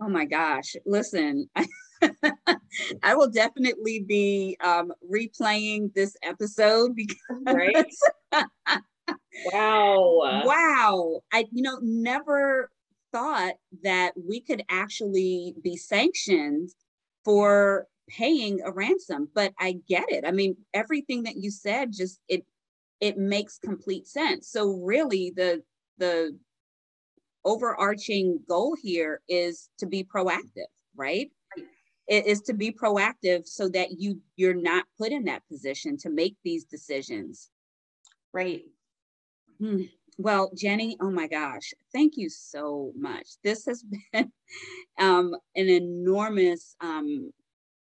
Oh 0.01 0.09
my 0.09 0.25
gosh. 0.25 0.75
Listen 0.85 1.49
I 3.03 3.15
will 3.15 3.31
definitely 3.31 4.05
be 4.07 4.57
um, 4.63 4.93
replaying 5.11 5.95
this 5.95 6.17
episode 6.23 6.95
because 6.95 7.17
right? 7.47 7.87
wow. 9.45 10.43
Wow. 10.45 11.21
I, 11.33 11.47
you 11.53 11.63
know, 11.63 11.79
never 11.83 12.71
thought 13.13 13.55
that 13.83 14.13
we 14.17 14.41
could 14.41 14.65
actually 14.69 15.55
be 15.63 15.77
sanctioned 15.77 16.71
for 17.25 17.87
paying 18.09 18.61
a 18.63 18.71
ransom, 18.71 19.29
but 19.35 19.53
I 19.59 19.77
get 19.89 20.11
it. 20.11 20.25
I 20.27 20.33
mean, 20.33 20.57
everything 20.75 21.23
that 21.25 21.37
you 21.37 21.51
said 21.51 21.93
just 21.93 22.21
it 22.29 22.45
it 23.01 23.17
makes 23.17 23.59
complete 23.59 24.07
sense. 24.07 24.49
So 24.49 24.69
really 24.71 25.33
the 25.35 25.63
the 25.99 26.39
overarching 27.45 28.41
goal 28.49 28.77
here 28.81 29.21
is 29.29 29.69
to 29.79 29.87
be 29.87 30.05
proactive, 30.05 30.67
right? 30.97 31.31
It 32.07 32.27
is 32.27 32.43
to 32.43 32.55
be 32.55 32.71
proactive 32.71 33.47
so 33.47 33.69
that 33.71 33.99
you 33.99 34.21
you're 34.37 34.55
not 34.55 34.85
put 34.99 35.13
in 35.13 35.25
that 35.25 35.47
position 35.49 35.97
to 35.99 36.11
make 36.11 36.37
these 36.45 36.65
decisions. 36.65 37.51
Right. 38.33 38.65
Hmm. 39.59 39.83
Well, 40.17 40.51
Jenny, 40.57 40.97
oh 41.01 41.11
my 41.11 41.27
gosh, 41.27 41.73
thank 41.93 42.17
you 42.17 42.29
so 42.29 42.93
much. 42.97 43.27
This 43.43 43.67
has 43.67 43.85
been 44.13 44.33
um, 44.99 45.35
an 45.57 45.69
enormous, 45.69 46.77
um, 46.81 47.33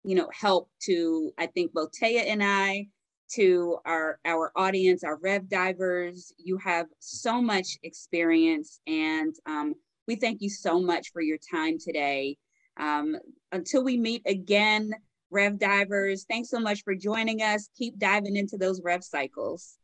you 0.05 0.15
know, 0.15 0.29
help 0.33 0.71
to 0.85 1.33
I 1.39 1.47
think 1.47 1.73
both 1.73 1.91
Taya 1.93 2.25
and 2.27 2.43
I, 2.43 2.87
to 3.35 3.79
our 3.85 4.19
our 4.25 4.53
audience, 4.57 5.05
our 5.05 5.19
Rev 5.19 5.49
divers. 5.49 6.33
You 6.39 6.59
have 6.59 6.87
so 6.99 7.41
much 7.41 7.79
experience, 7.83 8.81
and 8.87 9.35
um, 9.47 9.75
we 10.09 10.17
thank 10.17 10.41
you 10.41 10.51
so 10.51 10.81
much 10.81 11.13
for 11.13 11.21
your 11.23 11.39
time 11.51 11.79
today. 11.79 12.37
Um, 12.79 13.17
until 13.53 13.85
we 13.85 13.99
meet 13.99 14.23
again, 14.27 14.93
Rev 15.31 15.59
divers, 15.59 16.25
thanks 16.29 16.49
so 16.49 16.59
much 16.59 16.83
for 16.83 16.95
joining 16.95 17.43
us. 17.43 17.69
Keep 17.77 17.99
diving 17.99 18.37
into 18.37 18.57
those 18.57 18.81
Rev 18.83 19.05
cycles. 19.05 19.77